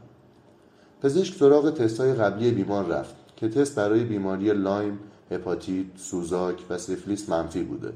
پزشک 1.02 1.36
سراغ 1.36 1.74
تست 1.74 2.00
های 2.00 2.14
قبلی 2.14 2.52
بیمار 2.52 2.86
رفت 2.86 3.16
که 3.36 3.50
تست 3.50 3.76
برای 3.76 4.04
بیماری 4.04 4.54
لایم، 4.54 5.00
هپاتیت، 5.32 5.86
سوزاک 5.96 6.64
و 6.70 6.78
سیفلیس 6.78 7.30
منفی 7.30 7.64
بوده 7.64 7.94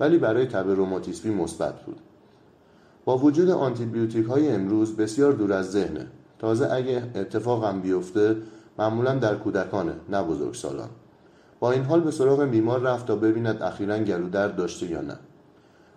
ولی 0.00 0.18
برای 0.18 0.46
تب 0.46 0.68
روماتیسمی 0.68 1.34
مثبت 1.34 1.82
بود. 1.82 2.00
با 3.04 3.18
وجود 3.18 3.50
آنتیبیوتیک 3.50 4.26
های 4.26 4.48
امروز 4.48 4.96
بسیار 4.96 5.32
دور 5.32 5.52
از 5.52 5.70
ذهنه. 5.70 6.06
تازه 6.40 6.72
اگه 6.72 7.02
اتفاقم 7.14 7.80
بیفته 7.80 8.36
معمولا 8.78 9.14
در 9.14 9.34
کودکانه 9.34 9.92
نه 10.08 10.22
بزرگسالان. 10.22 10.88
با 11.60 11.72
این 11.72 11.84
حال 11.84 12.00
به 12.00 12.10
سراغ 12.10 12.44
بیمار 12.44 12.80
رفت 12.80 13.06
تا 13.06 13.16
ببیند 13.16 13.62
اخیرا 13.62 13.98
گلودرد 13.98 14.56
داشته 14.56 14.86
یا 14.86 15.00
نه. 15.00 15.16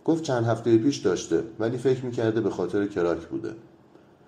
گفت 0.05 0.23
چند 0.23 0.45
هفته 0.45 0.77
پیش 0.77 0.97
داشته 0.97 1.43
ولی 1.59 1.77
فکر 1.77 2.05
می‌کرده 2.05 2.41
به 2.41 2.49
خاطر 2.49 2.85
کراک 2.87 3.27
بوده. 3.27 3.53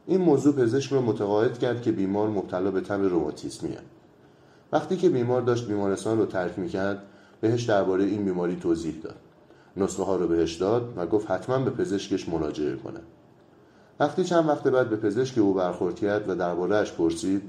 این 0.08 0.22
موضوع 0.22 0.54
پزشک 0.54 0.94
را 0.94 1.02
متقاعد 1.02 1.60
کرد 1.60 1.82
که 1.82 1.92
بیمار 1.92 2.30
مبتلا 2.30 2.72
به 2.72 2.82
تب 2.82 3.02
روماتیسمیه. 3.02 3.80
وقتی 4.72 4.98
که 4.98 5.10
بیمار 5.10 5.42
داشت 5.42 5.68
بیمارستان 5.68 6.18
رو 6.18 6.26
ترک 6.26 6.60
می‌کرد 6.60 7.04
بهش 7.42 7.64
درباره 7.64 8.04
این 8.04 8.26
بیماری 8.26 8.56
توضیح 8.56 8.96
داد. 9.04 9.16
نسخه 9.78 10.04
ها 10.04 10.16
رو 10.16 10.28
بهش 10.28 10.56
داد 10.56 10.94
و 10.98 11.06
گفت 11.06 11.32
حتما 11.32 11.60
به 11.60 11.72
پزشکش 11.72 12.30
مراجعه 12.30 12.76
کنه. 12.76 13.00
وقتی 14.00 14.24
چند 14.24 14.48
وقت 14.48 14.64
بعد 14.64 14.90
به 14.90 14.96
پزشک 14.96 15.38
او 15.38 15.54
برخورد 15.54 15.96
کرد 15.96 16.30
و 16.30 16.36
دربارهش 16.36 16.92
پرسید 16.92 17.42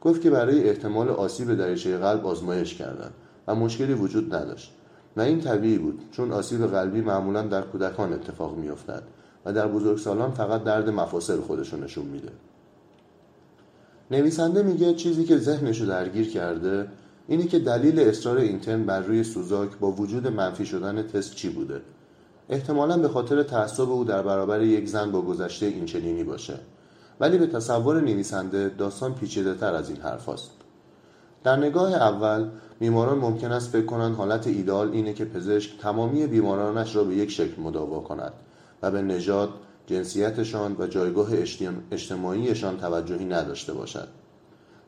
گفت 0.00 0.22
که 0.22 0.30
برای 0.30 0.68
احتمال 0.68 1.08
آسیب 1.08 1.54
دریچه 1.54 1.98
قلب 1.98 2.26
آزمایش 2.26 2.74
کردند 2.74 3.14
و 3.46 3.54
مشکلی 3.54 3.92
وجود 3.94 4.34
نداشت. 4.34 4.74
و 5.16 5.20
این 5.20 5.40
طبیعی 5.40 5.78
بود 5.78 6.02
چون 6.12 6.32
آسیب 6.32 6.66
قلبی 6.66 7.00
معمولا 7.00 7.42
در 7.42 7.62
کودکان 7.62 8.12
اتفاق 8.12 8.56
میافتد 8.56 9.02
و 9.44 9.52
در 9.52 9.68
بزرگسالان 9.68 10.30
فقط 10.30 10.64
درد 10.64 10.90
مفاصل 10.90 11.40
خودشو 11.40 11.76
نشون 11.76 12.06
میده. 12.06 12.28
نویسنده 14.10 14.62
میگه 14.62 14.94
چیزی 14.94 15.24
که 15.24 15.38
ذهنشو 15.38 15.86
درگیر 15.86 16.30
کرده 16.30 16.88
اینه 17.28 17.46
که 17.46 17.58
دلیل 17.58 18.00
اصرار 18.00 18.36
اینترن 18.36 18.84
بر 18.84 19.00
روی 19.00 19.24
سوزاک 19.24 19.70
با 19.80 19.90
وجود 19.90 20.26
منفی 20.26 20.66
شدن 20.66 21.02
تست 21.02 21.34
چی 21.34 21.48
بوده. 21.48 21.80
احتمالا 22.48 22.98
به 22.98 23.08
خاطر 23.08 23.42
تعصب 23.42 23.90
او 23.90 24.04
در 24.04 24.22
برابر 24.22 24.62
یک 24.62 24.88
زن 24.88 25.12
با 25.12 25.22
گذشته 25.22 25.66
اینچنینی 25.66 26.24
باشه. 26.24 26.58
ولی 27.20 27.38
به 27.38 27.46
تصور 27.46 28.00
نویسنده 28.00 28.68
داستان 28.68 29.14
پیچیده 29.14 29.54
تر 29.54 29.74
از 29.74 29.90
این 29.90 30.00
حرف 30.00 30.28
هست. 30.28 30.50
در 31.44 31.56
نگاه 31.56 31.94
اول 31.94 32.48
بیماران 32.78 33.18
ممکن 33.18 33.52
است 33.52 33.70
فکر 33.70 33.86
کنند 33.86 34.16
حالت 34.16 34.46
ایدال 34.46 34.90
اینه 34.92 35.12
که 35.12 35.24
پزشک 35.24 35.78
تمامی 35.80 36.26
بیمارانش 36.26 36.96
را 36.96 37.04
به 37.04 37.14
یک 37.14 37.30
شکل 37.30 37.62
مداوا 37.62 38.00
کند 38.00 38.32
و 38.82 38.90
به 38.90 39.02
نژاد 39.02 39.50
جنسیتشان 39.86 40.76
و 40.78 40.86
جایگاه 40.86 41.28
اجتماعیشان 41.90 42.76
توجهی 42.76 43.24
نداشته 43.24 43.72
باشد. 43.72 44.08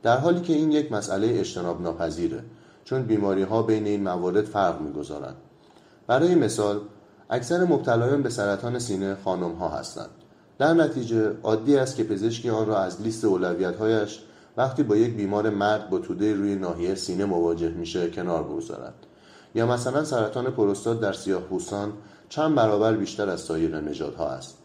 در 0.03 0.19
حالی 0.19 0.41
که 0.41 0.53
این 0.53 0.73
یک 0.73 0.93
مسئله 0.93 1.41
اجتناب 1.41 1.83
ناپذیره 1.83 2.45
چون 2.85 3.03
بیماری 3.03 3.43
ها 3.43 3.63
بین 3.63 3.87
این 3.87 4.03
موارد 4.03 4.45
فرق 4.45 4.81
می‌گذارند. 4.81 5.37
برای 6.07 6.35
مثال 6.35 6.81
اکثر 7.33 7.65
مبتلایان 7.65 8.23
به 8.23 8.31
سرطان 8.31 8.79
سینه 8.79 9.17
خانم 9.25 9.53
ها 9.53 9.69
هستند. 9.69 10.11
در 10.59 10.75
نتیجه 10.75 11.33
عادی 11.43 11.77
است 11.77 11.97
که 11.97 12.05
پزشکی 12.05 12.51
آن 12.51 12.67
را 12.67 12.79
از 12.79 13.03
لیست 13.03 13.25
اولویت‌هایش 13.25 14.21
وقتی 14.57 14.83
با 14.83 14.97
یک 14.97 15.15
بیمار 15.15 15.51
مرد 15.51 15.91
با 15.91 15.99
توده 15.99 16.35
روی 16.35 16.55
ناحیه 16.55 16.95
سینه 16.95 17.25
مواجه 17.25 17.69
میشه 17.69 18.11
کنار 18.11 18.43
بگذارد. 18.43 18.95
یا 19.55 19.67
مثلا 19.67 20.05
سرطان 20.05 20.51
پروستات 20.51 21.01
در 21.01 21.13
سیاه 21.13 21.43
پوستان 21.43 21.93
چند 22.29 22.55
برابر 22.55 22.97
بیشتر 22.97 23.29
از 23.29 23.41
سایر 23.41 23.81
نژادها 23.81 24.29
است. 24.29 24.59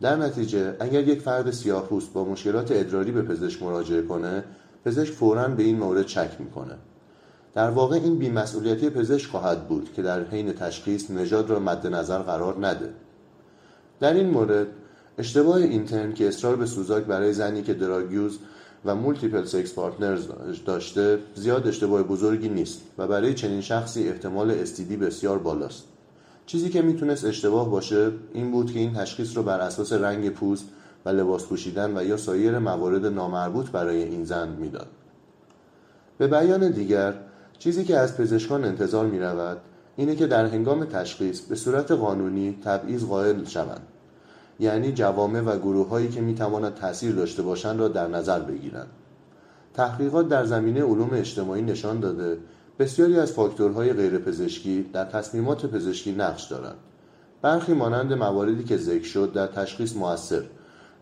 در 0.00 0.16
نتیجه 0.16 0.76
اگر 0.80 1.08
یک 1.08 1.20
فرد 1.20 1.50
سیاه 1.50 1.82
پوست 1.82 2.12
با 2.12 2.24
مشکلات 2.24 2.72
ادراری 2.72 3.12
به 3.12 3.22
پزشک 3.22 3.62
مراجعه 3.62 4.02
کنه 4.02 4.44
پزشک 4.84 5.12
فورا 5.12 5.48
به 5.48 5.62
این 5.62 5.78
مورد 5.78 6.06
چک 6.06 6.30
می‌کنه. 6.38 6.74
در 7.58 7.70
واقع 7.70 7.96
این 7.96 8.18
بیمسئولیتی 8.18 8.90
پزشک 8.90 9.30
خواهد 9.30 9.68
بود 9.68 9.92
که 9.92 10.02
در 10.02 10.24
حین 10.24 10.52
تشخیص 10.52 11.10
نژاد 11.10 11.50
را 11.50 11.58
مد 11.58 11.86
نظر 11.86 12.18
قرار 12.18 12.66
نده. 12.66 12.90
در 14.00 14.14
این 14.14 14.30
مورد 14.30 14.66
اشتباه 15.18 15.56
اینترن 15.56 16.12
که 16.12 16.28
اصرار 16.28 16.56
به 16.56 16.66
سوزاک 16.66 17.04
برای 17.04 17.32
زنی 17.32 17.62
که 17.62 17.74
drug 17.74 18.11
use 18.11 18.38
و 18.84 18.94
multiple 18.94 19.44
sex 19.44 19.74
partners 19.74 20.26
داشته 20.66 21.18
زیاد 21.34 21.68
اشتباه 21.68 22.02
بزرگی 22.02 22.48
نیست 22.48 22.80
و 22.98 23.06
برای 23.06 23.34
چنین 23.34 23.60
شخصی 23.60 24.08
احتمال 24.08 24.50
STD 24.50 24.96
بسیار 24.96 25.38
بالاست. 25.38 25.84
چیزی 26.46 26.68
که 26.68 26.82
می‌تونست 26.82 27.24
اشتباه 27.24 27.70
باشه 27.70 28.10
این 28.34 28.50
بود 28.50 28.72
که 28.72 28.78
این 28.78 28.94
تشخیص 28.94 29.36
رو 29.36 29.42
بر 29.42 29.60
اساس 29.60 29.92
رنگ 29.92 30.30
پوست 30.30 30.64
و 31.04 31.08
لباس 31.08 31.46
پوشیدن 31.46 31.96
و 31.96 32.04
یا 32.04 32.16
سایر 32.16 32.58
موارد 32.58 33.06
نامربوط 33.06 33.70
برای 33.70 34.02
این 34.02 34.24
زن 34.24 34.48
می‌داد. 34.48 34.88
به 36.18 36.26
بیان 36.26 36.70
دیگر 36.70 37.14
چیزی 37.58 37.84
که 37.84 37.96
از 37.96 38.16
پزشکان 38.16 38.64
انتظار 38.64 39.06
می 39.06 39.18
رود 39.18 39.60
اینه 39.96 40.16
که 40.16 40.26
در 40.26 40.46
هنگام 40.46 40.84
تشخیص 40.84 41.40
به 41.40 41.54
صورت 41.54 41.90
قانونی 41.90 42.58
تبعیض 42.64 43.04
قائل 43.04 43.44
شوند. 43.44 43.86
یعنی 44.60 44.92
جوامع 44.92 45.40
و 45.40 45.58
گروه 45.58 45.88
هایی 45.88 46.08
که 46.08 46.20
می 46.20 46.34
تواند 46.34 46.74
تاثیر 46.74 47.14
داشته 47.14 47.42
باشند 47.42 47.80
را 47.80 47.88
در 47.88 48.08
نظر 48.08 48.40
بگیرند. 48.40 48.88
تحقیقات 49.74 50.28
در 50.28 50.44
زمینه 50.44 50.82
علوم 50.82 51.10
اجتماعی 51.12 51.62
نشان 51.62 52.00
داده 52.00 52.38
بسیاری 52.78 53.18
از 53.18 53.32
فاکتورهای 53.32 53.92
غیرپزشکی 53.92 54.90
در 54.92 55.04
تصمیمات 55.04 55.66
پزشکی 55.66 56.12
نقش 56.12 56.44
دارند. 56.44 56.76
برخی 57.42 57.72
مانند 57.72 58.12
مواردی 58.12 58.64
که 58.64 58.76
ذکر 58.76 59.06
شد 59.06 59.32
در 59.32 59.46
تشخیص 59.46 59.96
موثر 59.96 60.42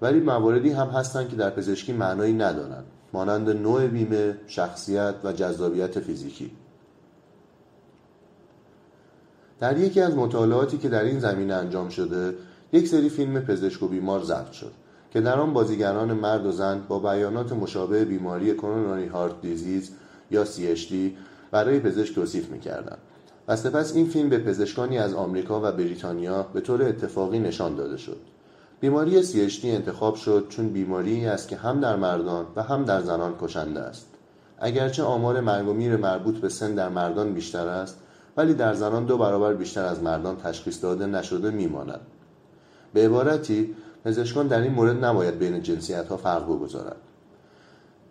ولی 0.03 0.21
مواردی 0.21 0.71
هم 0.71 0.89
هستند 0.89 1.29
که 1.29 1.37
در 1.37 1.51
پزشکی 1.51 1.93
معنایی 1.93 2.33
ندارند. 2.33 2.85
مانند 3.17 3.51
نوع 3.51 3.87
بیمه، 3.87 4.37
شخصیت 4.47 5.15
و 5.25 5.33
جذابیت 5.33 6.01
فیزیکی. 6.01 6.51
در 9.61 9.79
یکی 9.79 10.01
از 10.01 10.17
مطالعاتی 10.17 10.79
که 10.79 10.89
در 10.89 11.05
این 11.05 11.21
زمینه 11.21 11.55
انجام 11.55 11.89
شده 11.89 12.35
یک 12.73 12.89
سری 12.89 13.09
فیلم 13.09 13.41
پزشک 13.41 13.83
و 13.83 13.89
بیمار 13.89 14.23
ضبط 14.23 14.53
شد 14.53 14.73
که 15.11 15.21
در 15.21 15.41
آن 15.41 15.53
بازیگران 15.53 16.13
مرد 16.13 16.47
و 16.47 16.53
زن 16.53 16.83
با 16.89 16.99
بیانات 16.99 17.53
مشابه 17.53 18.05
بیماری 18.05 18.55
کروناری 18.55 19.07
هارت 19.07 19.41
دیزیز 19.41 19.91
یا 20.31 20.45
CHD 20.45 20.95
برای 21.51 21.81
پزشک 21.81 22.15
توصیف 22.15 22.51
می‌کردند 22.51 22.99
و 23.49 23.57
سپس 23.57 23.95
این 23.95 24.07
فیلم 24.07 24.29
به 24.29 24.39
پزشکانی 24.39 24.99
از 24.99 25.15
آمریکا 25.15 25.61
و 25.61 25.73
بریتانیا 25.73 26.43
به 26.43 26.61
طور 26.61 26.83
اتفاقی 26.83 27.39
نشان 27.39 27.77
داده 27.77 27.97
شد. 27.97 28.36
بیماری 28.81 29.23
CHD 29.23 29.65
انتخاب 29.65 30.15
شد 30.15 30.47
چون 30.49 30.69
بیماری 30.69 31.27
است 31.27 31.49
که 31.49 31.57
هم 31.57 31.81
در 31.81 31.97
مردان 31.97 32.47
و 32.57 32.63
هم 32.63 32.85
در 32.85 33.03
زنان 33.03 33.35
کشنده 33.41 33.81
است. 33.81 34.07
اگرچه 34.59 35.03
آمار 35.03 35.41
مرگ 35.41 35.69
و 35.69 35.73
میر 35.73 35.97
مربوط 35.97 36.37
به 36.37 36.49
سن 36.49 36.75
در 36.75 36.89
مردان 36.89 37.35
بیشتر 37.35 37.69
است 37.69 37.99
ولی 38.37 38.55
در 38.55 38.75
زنان 38.75 39.05
دو 39.05 39.19
برابر 39.19 39.55
بیشتر 39.55 39.85
از 39.85 40.03
مردان 40.03 40.37
تشخیص 40.37 40.83
داده 40.83 41.07
نشده 41.07 41.51
میماند. 41.51 42.01
به 42.95 43.05
عبارتی 43.05 43.75
پزشکان 44.05 44.47
در 44.47 44.61
این 44.61 44.73
مورد 44.73 45.05
نباید 45.05 45.39
بین 45.39 45.63
جنسیت 45.63 46.09
ها 46.09 46.17
فرق 46.17 46.45
بگذارند 46.45 46.97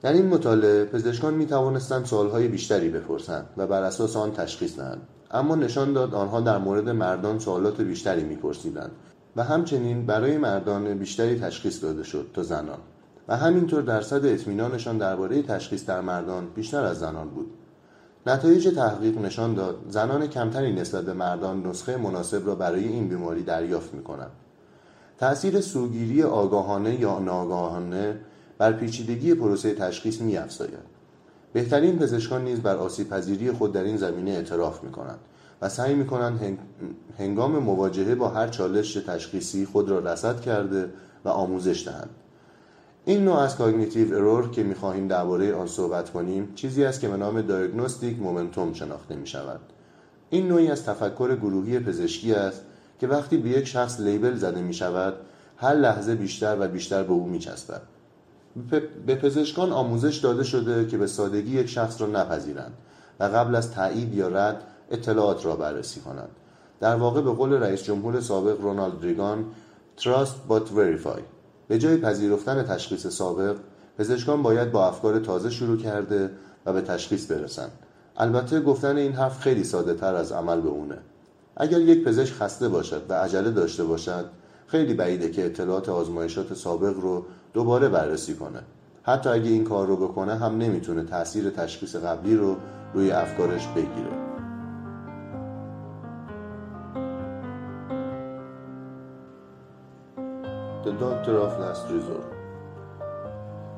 در 0.01 0.13
این 0.13 0.25
مطالعه 0.25 0.85
پزشکان 0.85 1.33
می 1.33 1.45
توانستند 1.45 2.09
بیشتری 2.51 2.89
بپرسند 2.89 3.45
و 3.57 3.67
بر 3.67 3.83
اساس 3.83 4.15
آن 4.15 4.31
تشخیص 4.31 4.77
دهند. 4.77 5.01
اما 5.31 5.55
نشان 5.55 5.93
داد 5.93 6.15
آنها 6.15 6.41
در 6.41 6.57
مورد 6.57 6.89
مردان 6.89 7.39
سوالات 7.39 7.81
بیشتری 7.81 8.23
میپرسیدند. 8.23 8.91
و 9.35 9.43
همچنین 9.43 10.05
برای 10.05 10.37
مردان 10.37 10.97
بیشتری 10.97 11.39
تشخیص 11.39 11.83
داده 11.83 12.03
شد 12.03 12.29
تا 12.33 12.43
زنان 12.43 12.79
و 13.27 13.37
همینطور 13.37 13.81
درصد 13.81 14.25
اطمینانشان 14.25 14.97
درباره 14.97 15.41
تشخیص 15.41 15.85
در 15.85 16.01
مردان 16.01 16.47
بیشتر 16.55 16.83
از 16.83 16.99
زنان 16.99 17.29
بود 17.29 17.51
نتایج 18.27 18.67
تحقیق 18.75 19.17
نشان 19.17 19.53
داد 19.53 19.77
زنان 19.89 20.27
کمتری 20.27 20.73
نسبت 20.73 21.05
به 21.05 21.13
مردان 21.13 21.67
نسخه 21.67 21.97
مناسب 21.97 22.47
را 22.47 22.55
برای 22.55 22.87
این 22.87 23.07
بیماری 23.07 23.43
دریافت 23.43 23.93
می 23.93 24.03
کنند. 24.03 24.31
تأثیر 25.17 25.61
سوگیری 25.61 26.23
آگاهانه 26.23 26.99
یا 26.99 27.19
ناگاهانه 27.19 28.19
بر 28.57 28.73
پیچیدگی 28.73 29.33
پروسه 29.33 29.73
تشخیص 29.73 30.21
می 30.21 30.37
افزاید. 30.37 30.95
بهترین 31.53 31.99
پزشکان 31.99 32.43
نیز 32.43 32.59
بر 32.59 32.75
آسیب 32.75 33.09
پذیری 33.09 33.51
خود 33.51 33.73
در 33.73 33.83
این 33.83 33.97
زمینه 33.97 34.31
اعتراف 34.31 34.83
می 34.83 34.91
کنند 34.91 35.19
و 35.61 35.69
سعی 35.69 35.93
می 35.93 36.05
کنند 36.05 36.59
هنگام 37.19 37.59
مواجهه 37.59 38.15
با 38.15 38.27
هر 38.27 38.47
چالش 38.47 38.93
تشخیصی 38.93 39.65
خود 39.65 39.89
را 39.89 39.99
رصد 39.99 40.41
کرده 40.41 40.89
و 41.25 41.29
آموزش 41.29 41.87
دهند. 41.87 42.09
این 43.05 43.25
نوع 43.25 43.39
از 43.39 43.57
cognitive 43.57 44.15
error 44.15 44.51
که 44.51 44.63
می‌خواهیم 44.63 45.07
درباره 45.07 45.53
آن 45.53 45.67
صحبت 45.67 46.09
کنیم 46.09 46.51
چیزی 46.55 46.85
است 46.85 47.01
که 47.01 47.07
به 47.07 47.17
نام 47.17 47.41
diagnostic 47.41 48.19
momentum 48.19 48.73
شناخته 48.73 49.15
می 49.15 49.27
شود. 49.27 49.59
این 50.29 50.47
نوعی 50.47 50.71
از 50.71 50.85
تفکر 50.85 51.35
گروهی 51.35 51.79
پزشکی 51.79 52.33
است 52.33 52.61
که 52.99 53.07
وقتی 53.07 53.37
به 53.37 53.49
یک 53.49 53.67
شخص 53.67 53.99
لیبل 53.99 54.35
زده 54.35 54.61
می 54.61 54.73
شود 54.73 55.13
هر 55.57 55.73
لحظه 55.73 56.15
بیشتر 56.15 56.57
و 56.59 56.67
بیشتر 56.67 57.03
به 57.03 57.13
او 57.13 57.27
می 57.27 57.39
چسبد. 57.39 57.81
به 59.05 59.15
پزشکان 59.15 59.71
آموزش 59.71 60.17
داده 60.17 60.43
شده 60.43 60.87
که 60.87 60.97
به 60.97 61.07
سادگی 61.07 61.59
یک 61.59 61.65
شخص 61.65 62.01
را 62.01 62.07
نپذیرند 62.07 62.73
و 63.19 63.23
قبل 63.23 63.55
از 63.55 63.71
تایید 63.71 64.13
یا 64.13 64.27
رد 64.27 64.61
اطلاعات 64.91 65.45
را 65.45 65.55
بررسی 65.55 65.99
کنند. 65.99 66.29
در 66.79 66.95
واقع 66.95 67.21
به 67.21 67.31
قول 67.31 67.53
رئیس 67.53 67.83
جمهور 67.83 68.21
سابق 68.21 68.61
رونالد 68.61 69.03
ریگان 69.03 69.45
Trust 69.97 70.49
but 70.49 70.67
verify. 70.69 71.19
به 71.67 71.79
جای 71.79 71.97
پذیرفتن 71.97 72.63
تشخیص 72.63 73.07
سابق 73.07 73.55
پزشکان 73.97 74.43
باید 74.43 74.71
با 74.71 74.87
افکار 74.87 75.19
تازه 75.19 75.49
شروع 75.49 75.77
کرده 75.77 76.31
و 76.65 76.73
به 76.73 76.81
تشخیص 76.81 77.31
برسند. 77.31 77.71
البته 78.17 78.61
گفتن 78.61 78.97
این 78.97 79.13
حرف 79.13 79.39
خیلی 79.39 79.63
ساده 79.63 79.93
تر 79.93 80.15
از 80.15 80.31
عمل 80.31 80.61
به 80.61 80.69
اونه. 80.69 80.97
اگر 81.57 81.79
یک 81.79 82.03
پزشک 82.03 82.33
خسته 82.33 82.69
باشد 82.69 83.01
و 83.09 83.13
عجله 83.13 83.51
داشته 83.51 83.83
باشد 83.83 84.25
خیلی 84.67 84.93
بعیده 84.93 85.31
که 85.31 85.45
اطلاعات 85.45 85.89
آزمایشات 85.89 86.53
سابق 86.53 86.99
رو 86.99 87.25
دوباره 87.53 87.89
بررسی 87.89 88.35
کنه. 88.35 88.59
حتی 89.03 89.29
اگه 89.29 89.49
این 89.49 89.63
کار 89.63 89.87
رو 89.87 89.97
بکنه 89.97 90.35
هم 90.35 90.57
نمی‌تونه 90.57 91.03
تاثیر 91.03 91.49
تشخیص 91.49 91.95
قبلی 91.95 92.35
رو 92.35 92.55
روی 92.93 93.11
افکارش 93.11 93.67
بگیره. 93.67 94.24
Doctor 100.99 101.35
of 101.45 101.53
Last 101.59 101.85
Resort 101.91 102.35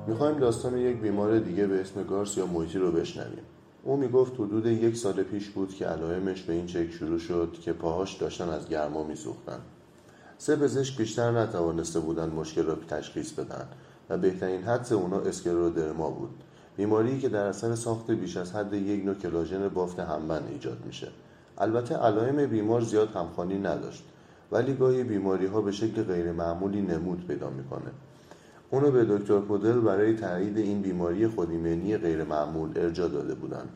می‌خوایم 0.08 0.40
داستان 0.40 0.78
یک 0.78 0.98
بیمار 1.02 1.40
دیگه 1.40 1.68
به 1.68 1.82
اسم 1.82 2.04
گارس 2.04 2.38
یا 2.38 2.46
مویتی 2.46 2.78
رو 2.78 2.92
بشنویم. 2.92 3.44
او 3.84 3.98
می‌گفت 3.98 4.34
حدود 4.34 4.66
یک 4.66 4.98
سال 4.98 5.24
پیش 5.24 5.50
بود 5.50 5.76
که 5.76 5.86
علائمش 5.86 6.44
به 6.44 6.54
این 6.54 6.66
چک 6.66 6.92
شروع 6.92 7.20
شد 7.20 7.58
که 7.62 7.74
پاهاش 7.74 8.14
داشتن 8.14 8.50
از 8.50 8.70
گرما 8.70 9.04
میسوختن. 9.04 9.60
سه 10.38 10.56
پزشک 10.56 10.98
بیشتر 10.98 11.32
نتوانسته 11.32 12.00
بودند 12.00 12.34
مشکل 12.34 12.64
را 12.64 12.76
تشخیص 12.76 13.32
بدن 13.32 13.68
و 14.10 14.18
بهترین 14.18 14.64
حدس 14.64 14.92
اونا 14.92 15.20
اسکلرودرما 15.20 16.10
بود. 16.10 16.30
بیماری 16.78 17.20
که 17.20 17.30
در 17.30 17.46
اثر 17.46 17.76
ساخت 17.76 18.12
بیش 18.12 18.38
از 18.38 18.56
حد 18.56 18.74
یک 18.74 19.06
نوع 19.06 19.16
کلاژن 19.16 19.70
بافت 19.70 20.00
همبند 20.00 20.50
ایجاد 20.52 20.78
میشه. 20.86 21.08
البته 21.58 21.96
علائم 21.96 22.46
بیمار 22.46 22.82
زیاد 22.82 23.10
همخوانی 23.10 23.60
نداشت. 23.60 24.04
ولی 24.52 24.74
گاهی 24.74 25.04
بیماری 25.04 25.46
ها 25.46 25.62
به 25.62 25.72
شکل 25.72 26.04
غیر 26.04 26.32
معمولی 26.32 26.82
نمود 26.82 27.28
پیدا 27.28 27.50
می‌کنه. 27.50 27.92
اونو 28.72 28.92
به 28.92 29.06
دکتر 29.06 29.40
پودل 29.40 29.80
برای 29.80 30.16
تایید 30.16 30.58
این 30.58 30.82
بیماری 30.82 31.28
خودیمنی 31.28 31.98
غیر 31.98 32.24
معمول 32.24 32.70
ارجا 32.76 33.08
داده 33.08 33.36
بودند. 33.36 33.70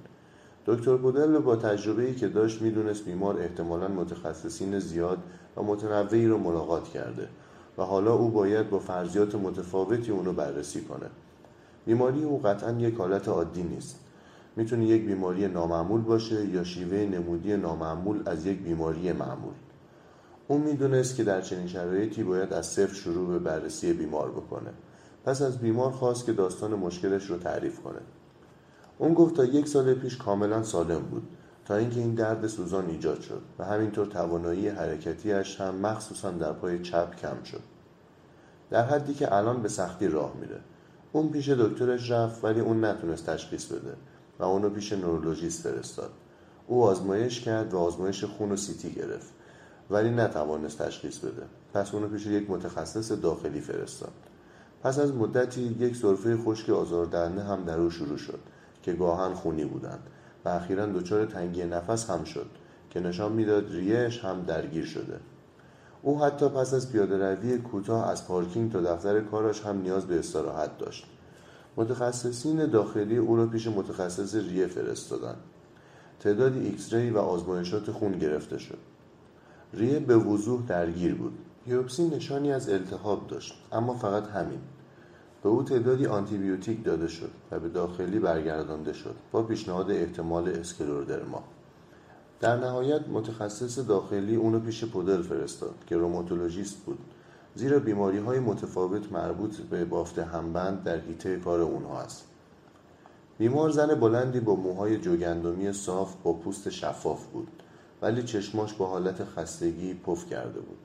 دکتر 0.65 0.97
پودل 0.97 1.37
با 1.37 1.55
تجربه 1.55 2.03
ای 2.03 2.15
که 2.15 2.27
داشت 2.27 2.61
می‌دونست 2.61 3.05
بیمار 3.05 3.39
احتمالا 3.39 3.87
متخصصین 3.87 4.79
زیاد 4.79 5.17
و 5.57 5.63
متنوعی 5.63 6.27
رو 6.27 6.37
ملاقات 6.37 6.83
کرده 6.83 7.27
و 7.77 7.83
حالا 7.83 8.13
او 8.13 8.29
باید 8.29 8.69
با 8.69 8.79
فرضیات 8.79 9.35
متفاوتی 9.35 10.11
اونو 10.11 10.33
بررسی 10.33 10.81
کنه. 10.81 11.07
بیماری 11.85 12.23
او 12.23 12.41
قطعا 12.41 12.71
یک 12.79 12.95
حالت 12.95 13.27
عادی 13.27 13.63
نیست. 13.63 13.99
می‌تونه 14.55 14.85
یک 14.85 15.05
بیماری 15.05 15.47
نامعمول 15.47 16.01
باشه 16.01 16.45
یا 16.45 16.63
شیوه 16.63 16.97
نمودی 16.97 17.57
نامعمول 17.57 18.21
از 18.25 18.45
یک 18.45 18.59
بیماری 18.59 19.13
معمول. 19.13 19.53
او 20.51 20.57
می‌دونست 20.57 21.15
که 21.15 21.23
در 21.23 21.41
چنین 21.41 21.67
شرایطی 21.67 22.23
باید 22.23 22.53
از 22.53 22.65
صفر 22.65 22.93
شروع 22.93 23.29
به 23.29 23.39
بررسی 23.39 23.93
بیمار 23.93 24.31
بکنه. 24.31 24.69
پس 25.25 25.41
از 25.41 25.57
بیمار 25.57 25.91
خواست 25.91 26.25
که 26.25 26.33
داستان 26.33 26.73
مشکلش 26.73 27.25
رو 27.25 27.37
تعریف 27.37 27.79
کنه. 27.79 27.99
اون 28.97 29.13
گفت 29.13 29.35
تا 29.35 29.45
یک 29.45 29.67
سال 29.67 29.93
پیش 29.93 30.17
کاملا 30.17 30.63
سالم 30.63 31.01
بود 31.01 31.27
تا 31.65 31.75
اینکه 31.75 31.99
این 31.99 32.15
درد 32.15 32.47
سوزان 32.47 32.89
ایجاد 32.89 33.21
شد 33.21 33.41
و 33.59 33.65
همینطور 33.65 34.05
توانایی 34.05 34.67
حرکتیش 34.67 35.61
هم 35.61 35.75
مخصوصا 35.75 36.31
در 36.31 36.53
پای 36.53 36.79
چپ 36.79 37.15
کم 37.15 37.43
شد. 37.43 37.61
در 38.69 38.85
حدی 38.85 39.13
که 39.13 39.35
الان 39.35 39.61
به 39.61 39.69
سختی 39.69 40.07
راه 40.07 40.33
میره. 40.41 40.59
اون 41.11 41.29
پیش 41.29 41.49
دکترش 41.49 42.11
رفت 42.11 42.43
ولی 42.43 42.59
اون 42.59 42.85
نتونست 42.85 43.25
تشخیص 43.25 43.65
بده 43.65 43.93
و 44.39 44.43
اونو 44.43 44.69
پیش 44.69 44.93
نورولوژیست 44.93 45.67
فرستاد. 45.67 46.11
او 46.67 46.83
آزمایش 46.83 47.41
کرد 47.41 47.73
و 47.73 47.77
آزمایش 47.77 48.23
خون 48.23 48.51
و 48.51 48.55
سیتی 48.55 48.91
گرفت. 48.91 49.33
ولی 49.89 50.09
نتوانست 50.09 50.81
تشخیص 50.81 51.17
بده. 51.17 51.43
پس 51.73 51.93
اونو 51.93 52.07
پیش 52.07 52.25
یک 52.25 52.49
متخصص 52.49 53.11
داخلی 53.11 53.61
فرستاد. 53.61 54.13
پس 54.83 54.99
از 54.99 55.13
مدتی 55.13 55.61
یک 55.61 55.95
سرفه 55.95 56.37
خشک 56.37 56.69
آزاردهنده 56.69 57.43
هم 57.43 57.63
در 57.63 57.79
او 57.79 57.89
شروع 57.89 58.17
شد 58.17 58.39
که 58.83 58.93
گاهن 58.93 59.33
خونی 59.33 59.65
بودند 59.65 59.99
و 60.45 60.49
اخیرا 60.49 60.85
دچار 60.85 61.25
تنگی 61.25 61.63
نفس 61.63 62.09
هم 62.09 62.23
شد 62.23 62.45
که 62.89 62.99
نشان 62.99 63.31
می‌داد 63.31 63.71
ریش 63.71 64.25
هم 64.25 64.41
درگیر 64.41 64.85
شده. 64.85 65.19
او 66.01 66.23
حتی 66.23 66.49
پس 66.49 66.73
از 66.73 66.91
پیاده 66.91 67.35
روی 67.35 67.57
کوتاه 67.57 68.09
از 68.09 68.27
پارکینگ 68.27 68.71
تا 68.71 68.81
دفتر 68.81 69.21
کارش 69.21 69.61
هم 69.61 69.81
نیاز 69.81 70.07
به 70.07 70.19
استراحت 70.19 70.77
داشت. 70.77 71.05
متخصصین 71.77 72.65
داخلی 72.65 73.17
او 73.17 73.35
را 73.35 73.45
پیش 73.45 73.67
متخصص 73.67 74.35
ریه 74.35 74.67
فرستادند. 74.67 75.37
تعدادی 76.19 76.59
X-ray 76.59 77.09
و 77.09 77.17
آزمایشات 77.17 77.91
خون 77.91 78.11
گرفته 78.11 78.57
شد. 78.57 78.77
ریه 79.73 79.99
به 79.99 80.17
وضوح 80.17 80.65
درگیر 80.67 81.15
بود. 81.15 81.33
بیوپسی 81.65 82.07
نشانی 82.07 82.51
از 82.51 82.69
التهاب 82.69 83.27
داشت 83.27 83.53
اما 83.71 83.93
فقط 83.93 84.27
همین. 84.27 84.59
به 85.43 85.49
او 85.49 85.63
تعدادی 85.63 86.05
آنتیبیوتیک 86.05 86.83
داده 86.83 87.07
شد 87.07 87.31
و 87.51 87.59
به 87.59 87.69
داخلی 87.69 88.19
برگردانده 88.19 88.93
شد 88.93 89.15
با 89.31 89.43
پیشنهاد 89.43 89.91
احتمال 89.91 90.49
scleroderma. 90.49 91.43
در 92.39 92.57
نهایت 92.57 93.07
متخصص 93.07 93.79
داخلی 93.79 94.35
اونو 94.35 94.59
پیش 94.59 94.85
پودل 94.85 95.21
فرستاد 95.21 95.75
که 95.87 95.97
روماتولوژیست 95.97 96.77
بود. 96.77 96.99
زیرا 97.55 97.79
بیماری 97.79 98.17
های 98.17 98.39
متفاوت 98.39 99.11
مربوط 99.11 99.57
به 99.57 99.85
بافت 99.85 100.19
همبند 100.19 100.83
در 100.83 100.99
حیطه 100.99 101.39
کار 101.39 101.61
اونها 101.61 101.99
است. 101.99 102.27
بیمار 103.37 103.69
زن 103.69 103.95
بلندی 103.99 104.39
با 104.39 104.55
موهای 104.55 104.97
جوگندمی 104.97 105.73
صاف 105.73 106.15
با 106.23 106.33
پوست 106.33 106.69
شفاف 106.69 107.25
بود. 107.25 107.47
ولی 108.01 108.23
چشماش 108.23 108.73
با 108.73 108.87
حالت 108.87 109.23
خستگی 109.23 109.93
پف 109.93 110.29
کرده 110.29 110.59
بود. 110.59 110.77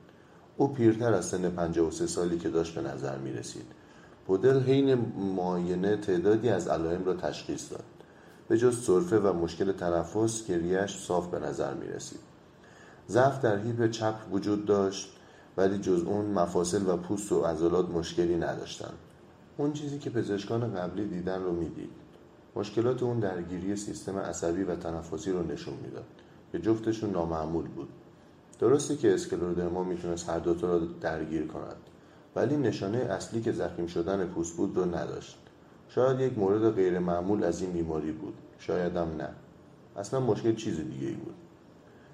او 0.57 0.67
پیرتر 0.67 1.13
از 1.13 1.25
سن 1.25 1.49
53 1.49 2.07
سالی 2.07 2.37
که 2.37 2.49
داشت 2.49 2.75
به 2.75 2.81
نظر 2.81 3.17
می 3.17 3.31
رسید. 3.31 3.65
پودل 4.27 4.59
حین 4.59 4.95
معاینه 5.35 5.97
تعدادی 5.97 6.49
از 6.49 6.67
علائم 6.67 7.05
را 7.05 7.13
تشخیص 7.13 7.71
داد. 7.71 7.83
به 8.47 8.57
جز 8.57 8.85
سرفه 8.85 9.19
و 9.19 9.33
مشکل 9.33 9.71
تنفس 9.71 10.45
که 10.45 10.87
صاف 10.87 11.27
به 11.27 11.39
نظر 11.39 11.73
می 11.73 11.87
رسید. 11.87 12.19
ضعف 13.09 13.41
در 13.41 13.57
هیپ 13.57 13.89
چپ 13.91 14.15
وجود 14.31 14.65
داشت 14.65 15.09
ولی 15.57 15.77
جز 15.77 16.03
اون 16.03 16.25
مفاصل 16.25 16.87
و 16.87 16.97
پوست 16.97 17.31
و 17.31 17.41
عضلات 17.41 17.89
مشکلی 17.89 18.35
نداشتن 18.35 18.93
اون 19.57 19.73
چیزی 19.73 19.99
که 19.99 20.09
پزشکان 20.09 20.75
قبلی 20.75 21.07
دیدن 21.07 21.43
رو 21.43 21.53
می‌دید 21.53 21.89
مشکلات 22.55 23.03
اون 23.03 23.19
درگیری 23.19 23.75
سیستم 23.75 24.17
عصبی 24.17 24.63
و 24.63 24.75
تنفسی 24.75 25.31
رو 25.31 25.43
نشون 25.43 25.73
می‌داد 25.83 26.05
که 26.51 26.59
جفتشون 26.59 27.09
نامعمول 27.09 27.67
بود. 27.67 27.89
درسته 28.59 28.95
که 28.95 29.13
اسکلرودرما 29.13 29.83
می‌تونست 29.83 30.29
هر 30.29 30.39
دوتا 30.39 30.77
رو 30.77 30.85
درگیر 31.01 31.47
کند 31.47 31.75
ولی 32.35 32.57
نشانه 32.57 32.97
اصلی 32.97 33.41
که 33.41 33.51
زخیم 33.51 33.87
شدن 33.87 34.25
پوست 34.25 34.57
بود 34.57 34.77
رو 34.77 34.85
نداشت. 34.85 35.37
شاید 35.89 36.19
یک 36.19 36.37
مورد 36.37 36.69
غیر 36.69 36.99
معمول 36.99 37.43
از 37.43 37.61
این 37.61 37.71
بیماری 37.71 38.11
بود 38.11 38.33
شاید 38.59 38.95
هم 38.95 39.07
نه. 39.17 39.29
اصلا 39.97 40.19
مشکل 40.19 40.55
چیز 40.55 40.77
دیگه 40.77 41.07
ای 41.07 41.13
بود. 41.13 41.35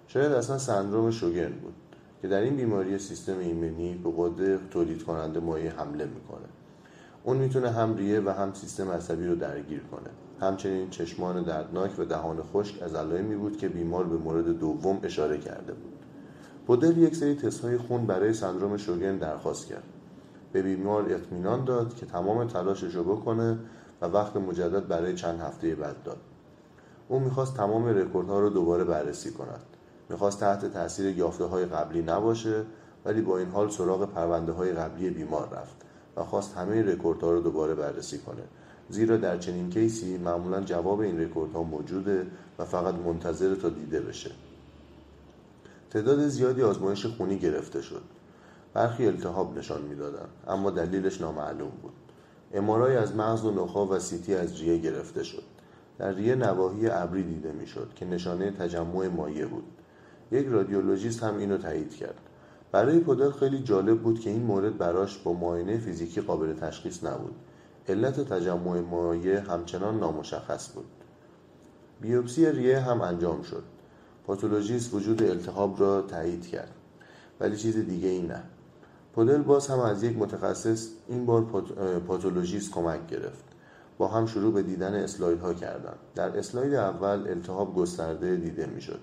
شاید 0.08 0.32
اصلا 0.32 0.58
سندروم 0.58 1.12
شوگرن 1.12 1.54
بود 1.54 1.74
که 2.22 2.28
در 2.28 2.42
این 2.42 2.56
بیماری 2.56 3.00
سیستم 3.00 3.40
ایمنی 3.40 3.94
به 3.94 4.12
قده 4.18 4.60
تولید 4.72 5.04
کننده 5.04 5.40
مایع 5.40 5.72
حمله 5.72 6.06
می‌کنه. 6.06 6.48
اون 7.24 7.38
می‌تونه 7.38 7.72
هم 7.72 7.96
ریه 7.96 8.22
و 8.22 8.30
هم 8.30 8.54
سیستم 8.54 8.90
عصبی 8.90 9.28
رو 9.28 9.36
درگیر 9.36 9.82
کنه. 9.92 10.10
همچنین 10.44 10.90
چشمان 10.90 11.44
دردناک 11.44 12.00
و 12.00 12.06
دهان 12.06 12.44
خشک 12.54 12.84
از 12.84 12.96
علائمی 12.96 13.36
بود 13.36 13.58
که 13.58 13.70
بیمار 13.70 14.04
به 14.04 14.18
مورد 14.18 14.60
دوم 14.60 15.00
اشاره 15.04 15.38
کرده 15.38 15.74
بود. 15.74 15.94
پودل 16.68 16.98
یک 16.98 17.16
سری 17.16 17.36
تست 17.36 17.78
خون 17.78 18.06
برای 18.06 18.34
سندروم 18.34 18.78
شوگرن 18.78 19.18
درخواست 19.18 19.68
کرد. 19.68 19.84
به 20.54 20.62
بیمار 20.62 21.14
اطمینان 21.14 21.66
داد 21.66 21.96
که 21.96 22.06
تمام 22.06 22.48
تلاشش 22.48 22.96
رو 22.96 23.04
بکنه 23.04 23.58
و 24.02 24.06
وقت 24.06 24.36
مجدد 24.36 24.88
برای 24.88 25.16
چند 25.16 25.40
هفته 25.40 25.76
بعد 25.76 26.04
داد. 26.04 26.18
او 27.08 27.20
می‌خواست 27.20 27.58
تمام 27.58 27.86
رکوردها 27.86 28.40
رو 28.40 28.50
دوباره 28.50 28.84
بررسی 28.84 29.32
کند. 29.32 29.62
می‌خواست 30.10 30.40
تحت 30.40 30.74
تاثیر 30.74 31.18
یافته 31.18 31.44
های 31.44 31.66
قبلی 31.66 32.02
نباشه 32.02 32.64
ولی 33.06 33.22
با 33.22 33.38
این 33.38 33.50
حال 33.50 33.70
سراغ 33.70 34.06
پرونده 34.06 34.52
های 34.52 34.72
قبلی 34.72 35.10
بیمار 35.10 35.50
رفت 35.50 35.76
و 36.18 36.24
خواست 36.24 36.58
همه 36.58 36.82
رکوردها 36.82 37.32
رو 37.32 37.42
دوباره 37.42 37.76
بررسی 37.76 38.18
کنه. 38.18 38.44
زیرا 38.90 39.18
در 39.18 39.38
چنین 39.38 39.70
case 39.70 40.08
ی 40.08 40.18
معمولا 40.18 40.62
جواب 40.62 41.00
این 41.00 41.22
رکوردها 41.22 41.64
موجوده 41.64 42.28
و 42.60 42.66
فقط 42.66 42.96
منتظر 42.96 43.56
تا 43.56 43.70
دیده 43.70 44.00
بشه. 44.00 44.32
تعداد 45.90 46.28
زیادی 46.28 46.62
آزمایش 46.62 47.06
خونی 47.06 47.40
گرفته 47.40 47.82
شد. 47.82 48.02
برخی 48.74 49.08
التهاب 49.08 49.58
نشان 49.58 49.82
می‌دادند 49.82 50.30
اما 50.48 50.72
دلیلش 50.72 51.22
نامعلوم 51.22 51.72
بود. 51.82 51.94
MRI 52.54 52.85
ای 52.85 52.96
از 52.96 53.16
مغز 53.16 53.46
و 53.46 53.52
نخاع 53.52 53.86
و 53.86 54.00
سیتی 54.00 54.36
از 54.36 54.62
ریه 54.62 54.78
گرفته 54.78 55.24
شد. 55.24 55.44
در 55.98 56.12
ریه 56.12 56.36
نواحی 56.36 56.88
ابری 56.88 57.24
دیده 57.24 57.52
می‌شد 57.52 57.90
که 57.96 58.06
نشانه 58.06 58.52
تجمع 58.52 59.08
مایع 59.08 59.46
بود. 59.46 59.64
یک 60.32 60.48
رادیولوژیست 60.48 61.24
هم 61.24 61.38
اینو 61.38 61.58
تایید 61.58 61.96
کرد. 61.96 62.18
برای 62.72 63.00
پودل 63.00 63.32
خیلی 63.32 63.60
جالب 63.60 64.02
بود 64.02 64.20
که 64.20 64.30
این 64.30 64.44
مورد 64.44 64.78
براش 64.78 65.18
با 65.18 65.34
معاینه 65.34 65.78
فیزیکی 65.78 66.22
قابل 66.22 66.54
تشخیص 66.54 67.04
نبود. 67.04 67.36
علت 67.90 68.20
تجمع 68.20 68.80
مایع 68.80 69.40
همچنان 69.40 70.00
نامشخص 70.00 70.74
بود. 70.74 70.86
بیوپسی 72.02 72.52
ریه 72.52 72.80
هم 72.80 73.02
انجام 73.02 73.42
شد. 73.42 73.64
پاتولوژیست 74.28 74.94
وجود 74.94 75.24
التهاب 75.24 75.80
را 75.80 76.02
تایید 76.02 76.48
کرد. 76.48 76.72
ولی 77.40 77.58
چیز 77.58 77.78
دیگه 77.78 78.08
ای 78.08 78.22
نه. 78.22 78.44
پودل 79.16 79.42
باز 79.42 79.68
هم 79.68 79.80
از 79.80 80.04
یک 80.04 80.18
متخصص 80.18 80.88
این 81.08 81.26
بار 81.26 81.42
پاتولوژیست 82.08 82.72
کمک 82.72 83.08
گرفت. 83.08 83.44
با 83.98 84.08
هم 84.08 84.26
شروع 84.26 84.54
به 84.54 84.64
دیدن 84.64 84.94
اسلاید 84.94 85.40
ها 85.40 85.54
کردند 85.54 85.98
در 86.16 86.38
اسلاید 86.38 86.74
اول 86.74 87.28
التهاب 87.28 87.76
گسترده 87.76 88.36
دیده 88.36 88.66
می‌شد. 88.66 89.00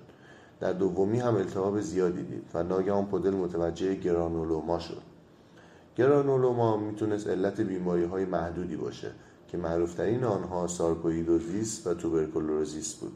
در 0.61 0.73
دومی 0.73 1.21
هم 1.21 1.37
التهاب 1.37 1.81
زیادی 1.81 2.23
دید 2.23 2.45
و 2.55 2.62
ناگهان 2.62 3.07
پودل 3.07 3.35
متوجه 3.35 3.95
granuloma 3.94 4.79
شد. 4.79 5.03
granuloma 6.01 6.77
می‌تونست 6.77 7.29
علت 7.29 7.61
بیماری 7.61 8.05
های 8.05 8.25
محدودی 8.25 8.77
باشه 8.77 9.11
که 9.49 9.59
معروفترین 9.59 10.25
آنها 10.25 10.67
sarcoidosis 10.66 11.87
و 11.87 11.95
tuberculosis 11.94 12.94
بود. 12.95 13.13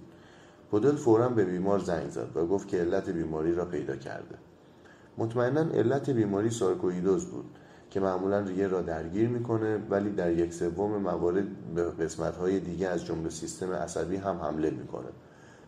پودل 0.71 0.97
فورا 0.97 1.29
به 1.29 1.45
بیمار 1.45 1.79
زنگ 1.79 2.11
زد 2.11 2.29
و 2.35 2.47
گفت 2.47 2.69
که 2.69 2.77
علت 2.77 3.11
بیماری 3.11 3.55
را 3.55 3.65
پیدا 3.65 3.97
کرده. 3.97 4.35
مطمئنا 5.19 5.61
علت 5.61 6.11
بیماری 6.11 6.51
سارکویدوز 6.51 7.27
بود 7.27 7.45
که 7.91 8.01
معمولا 8.01 8.41
ریه 8.41 8.69
را 8.69 8.83
درگیر 8.83 9.29
می‌کنه 9.29 9.79
ولی 9.91 10.11
در 10.11 10.33
یک 10.33 10.53
سوم 10.55 10.97
موارد 10.97 11.75
به 11.75 11.83
قسمت 11.83 12.37
های 12.37 12.61
دیگه 12.61 12.89
از 12.89 13.05
جمله 13.05 13.31
سیستم 13.31 13.73
عصبی 13.73 14.17
هم 14.17 14.37
حمله 14.37 14.71
می‌کنه. 14.71 15.09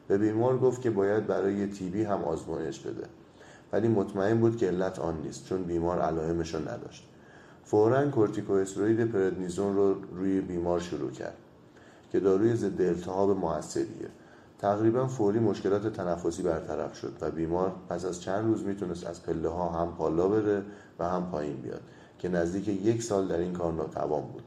به 0.09 0.19
بیمار 0.19 0.59
گفت 0.59 0.83
که 0.83 0.91
باید 0.91 1.27
برای 1.27 1.67
تیبی 1.67 2.03
هم 2.03 2.25
آزمایش 2.25 2.81
بده. 2.81 3.07
ولی 3.77 3.89
مطمئن 3.89 4.41
بود 4.41 4.57
که 4.57 4.67
علت 4.67 4.99
آن 4.99 5.21
نیست 5.23 5.45
چون 5.45 5.63
بیمار 5.63 6.01
علائمش 6.01 6.55
را 6.55 6.61
نداشت. 6.61 7.09
فورا 7.65 8.07
کورتیکوستروید 8.07 9.13
پردنیزون 9.13 9.77
رو 9.77 9.95
روی 10.15 10.41
بیمار 10.41 10.81
شروع 10.81 11.11
کرد 11.11 11.37
که 12.13 12.21
داروی 12.21 12.57
ضد 12.57 12.81
التهاب 12.81 13.31
موثریه. 13.31 14.09
تقریبا 14.59 15.07
فوری 15.07 15.39
مشکلات 15.39 15.87
تنفسی 15.87 16.43
برطرف 16.43 16.99
شد 16.99 17.13
و 17.21 17.31
بیمار 17.31 17.73
پس 17.89 18.05
از 18.05 18.21
چند 18.21 18.45
روز 18.45 18.65
می‌تونست 18.65 19.07
از 19.07 19.23
پله 19.23 19.49
ها 19.49 19.69
هم 19.69 19.97
بالا 19.97 20.29
بره 20.29 20.63
و 20.99 21.09
هم 21.09 21.31
پایین 21.31 21.57
بیاد 21.57 21.81
که 22.19 22.29
نزدیک 22.29 22.69
یک 22.69 23.03
سال 23.03 23.29
در 23.29 23.39
این 23.39 23.53
کار 23.53 23.73
ناتوان 23.73 24.23
بود. 24.23 24.45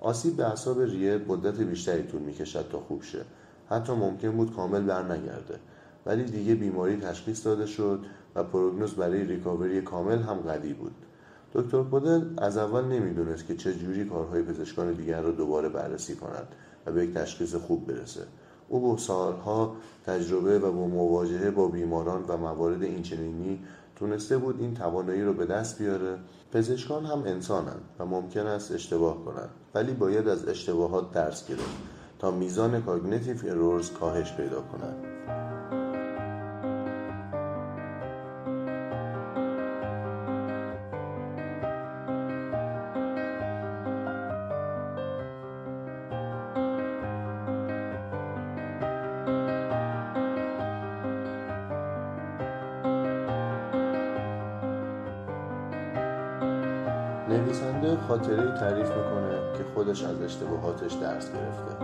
آسیب 0.00 0.36
به 0.36 0.44
اعصاب 0.44 0.80
ریه 0.80 1.20
مدت 1.28 1.60
بیشتری 1.60 2.02
طول 2.02 2.20
می‌کشد 2.20 2.68
تا 2.72 2.78
خوب 2.78 3.02
شه. 3.02 3.24
حتی 3.70 3.92
ممکن 3.92 4.30
بود 4.30 4.56
کامل 4.56 4.82
برنگرده 4.82 5.58
ولی 6.06 6.24
دیگه 6.24 6.54
بیماری 6.54 6.96
تشخیص 6.96 7.46
داده 7.46 7.66
شد 7.66 8.00
و 8.34 8.42
پروگنوز 8.42 8.94
برای 8.94 9.24
ریکاوری 9.24 9.82
کامل 9.82 10.18
هم 10.18 10.36
قوی 10.36 10.72
بود. 10.72 10.94
دکتر 11.54 11.82
پودل 11.82 12.22
از 12.38 12.56
اول 12.56 12.84
نمی‌دونست 12.84 13.46
که 13.46 13.56
چه 13.56 13.74
جوری 13.74 14.04
کارهای 14.04 14.42
پزشکان 14.42 14.92
دیگر 14.92 15.22
را 15.22 15.30
دوباره 15.30 15.68
بررسی 15.68 16.16
کند 16.16 16.48
و 16.86 16.92
به 16.92 17.04
یک 17.04 17.14
تشخیص 17.14 17.54
خوب 17.54 17.86
برسه. 17.86 18.20
او 18.68 18.80
با 18.80 18.96
سالها 18.96 19.76
تجربه 20.06 20.58
و 20.58 20.72
با 20.72 20.86
مواجهه 20.86 21.50
با 21.50 21.68
بیماران 21.68 22.24
و 22.28 22.36
موارد 22.36 22.82
اینچنینی 22.82 23.60
تونسته 23.96 24.38
بود 24.38 24.60
این 24.60 24.74
توانایی 24.74 25.22
رو 25.22 25.32
به 25.32 25.46
دست 25.46 25.78
بیاره. 25.78 26.18
پزشکان 26.52 27.06
هم 27.06 27.22
انسانند 27.26 27.80
و 27.98 28.06
ممکن 28.06 28.46
است 28.46 28.72
اشتباه 28.72 29.24
کنند 29.24 29.50
ولی 29.74 29.92
باید 29.92 30.28
از 30.28 30.48
اشتباهات 30.48 31.12
درس 31.12 31.48
گرفت 31.48 31.76
تا 32.18 32.30
میزان 32.30 32.82
cognitive 32.82 33.36
errors 33.48 33.90
کاهش 33.92 34.32
پیدا 34.32 34.60
کند. 34.60 35.19
نویسنده 57.30 57.96
خاطره 58.08 58.60
تعریف 58.60 58.88
می‌کنه 58.88 59.58
که 59.58 59.64
خودش 59.74 60.02
از 60.04 60.20
اشتباهاتش 60.22 60.92
درس 60.92 61.32
گرفته. 61.32 61.74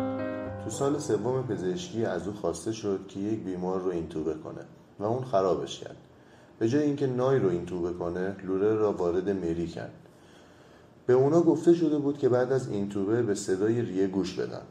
تو 0.64 0.70
سال 0.70 0.98
سوم 0.98 1.46
پزشکی 1.46 2.04
از 2.04 2.28
او 2.28 2.35
خواسته 2.35 2.72
شد 2.72 3.00
که 3.09 3.20
یک 3.20 3.44
بیمار 3.44 3.80
رو 3.80 3.90
اینتوبه 3.90 4.35
کنه 4.35 4.61
و 4.98 5.04
اون 5.04 5.24
خرابش 5.24 5.80
کرد. 5.80 5.96
به 6.59 6.68
جای 6.68 6.82
اینکه 6.82 7.06
نای 7.06 7.38
رو 7.38 7.48
اینتوبه 7.48 7.92
کنه 7.92 8.37
لوره 8.44 8.74
را 8.74 8.92
وارد 8.92 9.30
مری 9.30 9.66
کرد. 9.66 9.92
به 11.06 11.12
اونا 11.12 11.40
گفته 11.40 11.74
شده 11.74 11.98
بود 11.98 12.18
که 12.18 12.28
بعد 12.28 12.52
از 12.52 12.68
اینتوبه 12.68 13.22
به 13.22 13.35
صدای 13.35 13.82
ریه 13.82 14.06
گوش 14.06 14.35
بدن. 14.35 14.62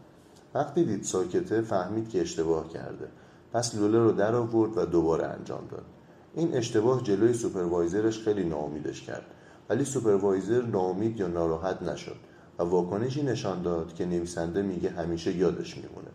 وقتی 0.56 0.86
دید 0.86 1.04
ساکته 1.04 1.62
فهمید 1.62 2.10
که 2.10 2.22
اشتباه 2.22 2.70
کرده. 2.70 3.08
پس 3.54 3.76
لوله 3.76 4.00
رو 4.00 4.12
در 4.12 4.36
آورد 4.36 4.78
و 4.78 4.86
دوباره 4.86 5.26
انجام 5.26 5.68
داد. 5.72 5.86
این 6.34 6.54
اشتباه 6.54 7.04
جلوی 7.04 7.34
supervisor 7.34 8.05
ش 8.05 8.20
خیلی 8.20 8.44
ناامیدش 8.44 9.02
کرد. 9.02 9.26
ولی 9.70 9.86
supervisor 9.86 10.62
ناامید 10.62 11.20
یا 11.20 11.28
ناراحت 11.28 11.82
نشد 11.82 12.16
و 12.60 12.64
واکنشی 12.64 13.24
نشان 13.24 13.62
داد 13.62 13.94
که 13.94 14.06
نویسنده 14.06 14.62
میگه 14.62 14.90
همیشه 14.90 15.36
یادش 15.36 15.78
میمونه. 15.78 16.12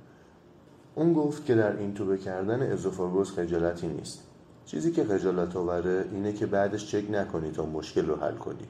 اون 0.95 1.13
گفت 1.13 1.45
که 1.45 1.55
در 1.55 1.77
اینتوبه 1.77 2.19
کردن 2.19 2.73
esophagus 2.73 3.31
خجالتی 3.31 3.87
نیست. 3.87 4.23
چیزی 4.65 4.93
که 4.93 5.05
خجالت 5.05 5.57
آوره 5.57 6.05
اینه 6.13 6.33
که 6.33 6.47
بعدش 6.47 6.91
چک 6.91 7.11
نکنی 7.11 7.51
تا 7.51 7.67
مشکل 7.67 8.07
رو 8.07 8.17
حل 8.17 8.35
کنی. 8.35 8.69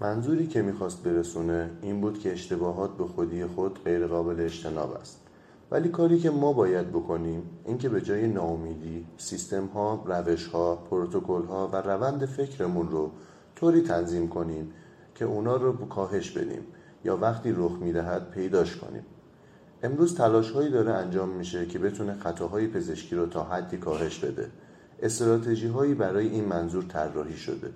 منظوری 0.00 0.46
که 0.46 0.62
می‌خواست 0.62 1.02
برسونه 1.02 1.70
این 1.82 2.00
بود 2.00 2.18
که 2.18 2.32
اشتباهات 2.32 2.96
به 2.96 3.04
خودی 3.04 3.46
خود 3.46 3.84
غیر 3.84 4.06
قابل 4.06 4.40
اجتناب 4.40 4.92
است. 4.92 5.20
ولی 5.70 5.88
کاری 5.88 6.18
که 6.18 6.30
ما 6.30 6.52
باید 6.52 6.88
بکنیم 6.88 7.42
این 7.64 7.78
که 7.78 7.88
به 7.88 8.00
جای 8.00 8.26
ناامیدی 8.26 9.06
سیستم 9.16 9.66
ها، 9.66 10.04
روش 10.06 10.46
ها، 10.46 10.76
پروتکل 10.76 11.44
ها 11.44 11.68
و 11.72 11.76
روند 11.76 12.26
فکرمون 12.26 12.88
رو 12.88 13.10
طوری 13.56 13.82
تنظیم 13.82 14.28
کنیم 14.28 14.72
که 15.14 15.24
اونا 15.24 15.56
رو 15.56 15.72
کاهش 15.88 16.30
بدیم 16.30 16.66
یا 17.04 17.16
وقتی 17.16 17.52
رخ 17.56 17.72
می‌دهد 17.80 18.30
پیداش 18.30 18.76
کنیم. 18.76 19.02
امروز 19.82 20.14
تلاش 20.14 20.50
هایی 20.50 20.70
داره 20.70 20.92
انجام 20.92 21.28
میشه 21.28 21.66
که 21.66 21.78
بتونه 21.78 22.14
خطاهای 22.14 22.66
پزشکی 22.66 23.16
رو 23.16 23.26
تا 23.26 23.44
حدی 23.44 23.76
کاهش 23.76 24.18
بده. 24.18 24.50
استراتژی 25.02 25.68
هایی 25.68 25.94
برای 25.94 26.28
این 26.28 26.44
منظور 26.44 26.84
طراحی 26.84 27.36
شده. 27.36 27.70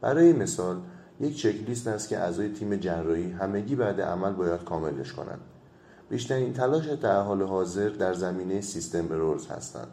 برای 0.00 0.32
مثال 0.32 0.76
یک 1.20 1.36
چکلیست 1.36 1.86
است 1.86 2.08
که 2.08 2.18
اعضای 2.18 2.52
تیم 2.52 2.76
جراحی 2.76 3.30
همگی 3.30 3.76
بعد 3.76 4.00
عمل 4.00 4.32
باید 4.32 4.64
کاملش 4.64 5.12
کنند. 5.12 5.40
بیشترین 6.10 6.52
تلاش 6.52 6.86
در 6.86 7.20
حال 7.20 7.42
حاضر 7.42 7.88
در 7.88 8.14
زمینه 8.14 8.60
سیستم 8.60 9.08
رولز 9.08 9.46
هستند. 9.46 9.88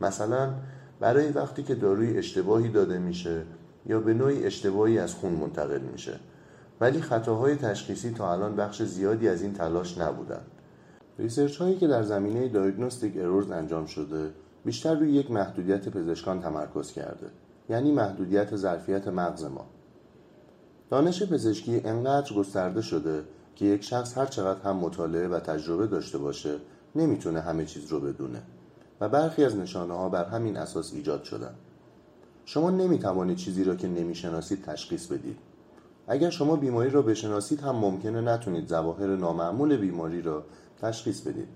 مثلا 0.00 0.54
برای 1.00 1.28
وقتی 1.28 1.62
که 1.62 1.74
داروی 1.74 2.18
اشتباهی 2.18 2.68
داده 2.68 2.98
میشه 2.98 3.42
یا 3.88 4.00
به 4.00 4.14
نوعی 4.14 4.44
اشتباهی 4.44 4.98
از 4.98 5.14
خون 5.14 5.32
منتقل 5.32 5.80
میشه. 5.80 6.18
ولی 6.80 7.00
خطاهای 7.00 7.56
تشخیصی 7.56 8.10
تا 8.10 8.32
الان 8.32 8.56
بخش 8.56 8.82
زیادی 8.82 9.28
از 9.28 9.42
این 9.42 9.52
تلاش 9.52 9.98
نبودند. 9.98 10.46
research 11.18 11.56
هایی 11.56 11.76
که 11.76 11.86
در 11.86 12.02
زمینه 12.02 12.48
diagnostic 12.48 13.16
errors 13.16 13.50
انجام 13.50 13.86
شده 13.86 14.30
بیشتر 14.64 14.94
روی 14.94 15.12
یک 15.12 15.30
محدودیت 15.30 15.88
پزشکان 15.88 16.42
تمرکز 16.42 16.92
کرده 16.92 17.26
یعنی 17.68 17.92
محدودیت 17.92 18.56
ظرفیت 18.56 19.08
مغز 19.08 19.44
ما. 19.44 19.66
دانش 20.90 21.22
پزشکی 21.22 21.80
انقدر 21.84 22.34
گسترده 22.34 22.82
شده 22.82 23.24
که 23.54 23.64
یک 23.64 23.82
شخص 23.84 24.18
هر 24.18 24.26
چقدر 24.26 24.60
هم 24.60 24.76
مطالعه 24.76 25.28
و 25.28 25.40
تجربه 25.40 25.86
داشته 25.86 26.18
باشه 26.18 26.56
نمی‌تونه 26.94 27.40
همه 27.40 27.64
چیز 27.64 27.86
رو 27.86 28.00
بدونه. 28.00 28.42
و 29.00 29.08
برخی 29.08 29.44
از 29.44 29.56
نشانه 29.56 29.94
ها 29.94 30.08
بر 30.08 30.24
همین 30.24 30.56
اساس 30.56 30.92
ایجاد 30.92 31.24
شدن. 31.24 31.54
شما 32.48 32.70
نمی‌توانید 32.70 33.36
چیزی 33.36 33.64
را 33.64 33.74
که 33.74 33.88
نمی‌شناسید 33.88 34.62
تشخیص 34.62 35.06
بدید. 35.06 35.36
اگر 36.08 36.30
شما 36.30 36.56
بیماری 36.56 36.90
را 36.90 37.02
بشناسید 37.02 37.60
هم 37.60 37.76
ممکنه 37.76 38.20
نتونید 38.20 38.68
ظواهر 38.68 39.16
نامعمول 39.16 39.76
بیماری 39.76 40.22
را 40.22 40.44
تشخیص 40.82 41.20
بدید. 41.20 41.48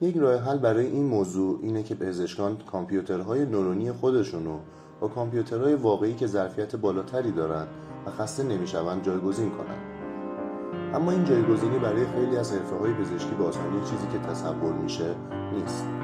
یک 0.00 0.16
راه 0.16 0.40
حل 0.40 0.58
برای 0.58 0.86
این 0.86 1.04
موضوع 1.04 1.58
اینه 1.62 1.82
که 1.82 1.94
پزشکان 1.94 2.56
کامپیوترهای 2.56 3.46
نورونی 3.46 3.92
خودشونو 3.92 4.58
با 5.00 5.08
کامپیوترهای 5.08 5.74
واقعی 5.74 6.14
که 6.14 6.26
ظرفیت 6.26 6.76
بالاتری 6.76 7.32
دارند 7.32 7.68
و 8.06 8.10
خسته 8.10 8.42
نمی‌شوند 8.42 9.04
جایگزین 9.04 9.50
کنند. 9.50 9.84
اما 10.94 11.10
این 11.10 11.24
جایگزینی 11.24 11.78
برای 11.78 12.06
خیلی 12.06 12.36
از 12.36 12.52
حرفه 12.52 12.76
های 12.76 12.92
پزشکی 12.92 13.34
به 13.34 13.44
آسانی 13.44 13.80
چیزی 13.80 14.06
که 14.12 14.18
تصور 14.18 14.72
میشه 14.72 15.14
نیست. 15.52 16.03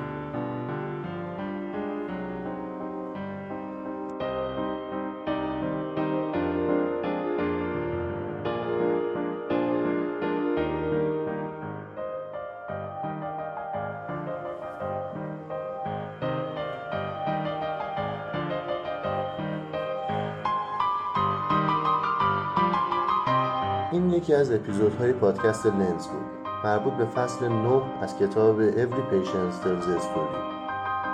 یکی 24.31 24.41
از 24.41 24.53
اپیزودهای 24.53 25.13
پادکست 25.13 25.67
لنز 25.67 26.07
بود. 26.07 26.49
مربوط 26.65 26.93
به 26.93 27.05
فصل 27.05 27.49
9 27.49 27.83
از 28.03 28.19
کتاب 28.19 28.71
Every 28.71 29.03
Patient 29.13 29.65
Tells 29.65 29.85
a 29.85 30.03
Story 30.03 30.37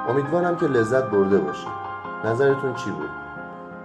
امیدوارم 0.08 0.56
که 0.56 0.66
لذت 0.66 1.04
برده 1.04 1.38
باشید. 1.38 1.68
نظرتون 2.24 2.74
چی 2.74 2.90
بود؟ 2.90 3.10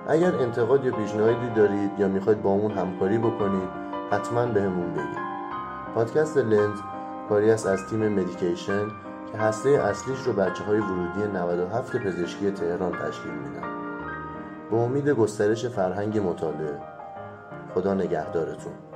اگر 0.07 0.35
انتقاد 0.35 0.85
یا 0.85 0.91
پیشنهادی 0.91 1.49
دارید 1.55 1.91
یا 1.99 2.07
می‌خواید 2.07 2.41
با 2.41 2.49
اون 2.49 2.71
همکاری 2.71 3.17
بکنید 3.17 3.69
حتما 4.11 4.45
بهمون 4.45 4.93
بگید. 4.93 5.19
پادکست 5.95 6.37
لنز 6.37 6.79
کاری 7.29 7.51
است 7.51 7.67
از 7.67 7.87
تیم 7.89 8.07
مدیکیشن 8.07 8.87
که 9.31 9.37
هسته 9.37 9.69
اصلیش 9.69 10.19
رو 10.19 10.33
بچه 10.33 10.63
های 10.63 10.79
ورودی 10.79 11.31
97 11.33 11.97
پزشکی 11.97 12.51
تهران 12.51 12.91
تشکیل 12.91 13.31
میدن. 13.31 13.67
به 14.71 14.77
امید 14.77 15.09
گسترش 15.09 15.65
فرهنگ 15.65 16.17
مطالعه 16.17 16.79
خدا 17.73 17.93
نگهدارتون. 17.93 18.90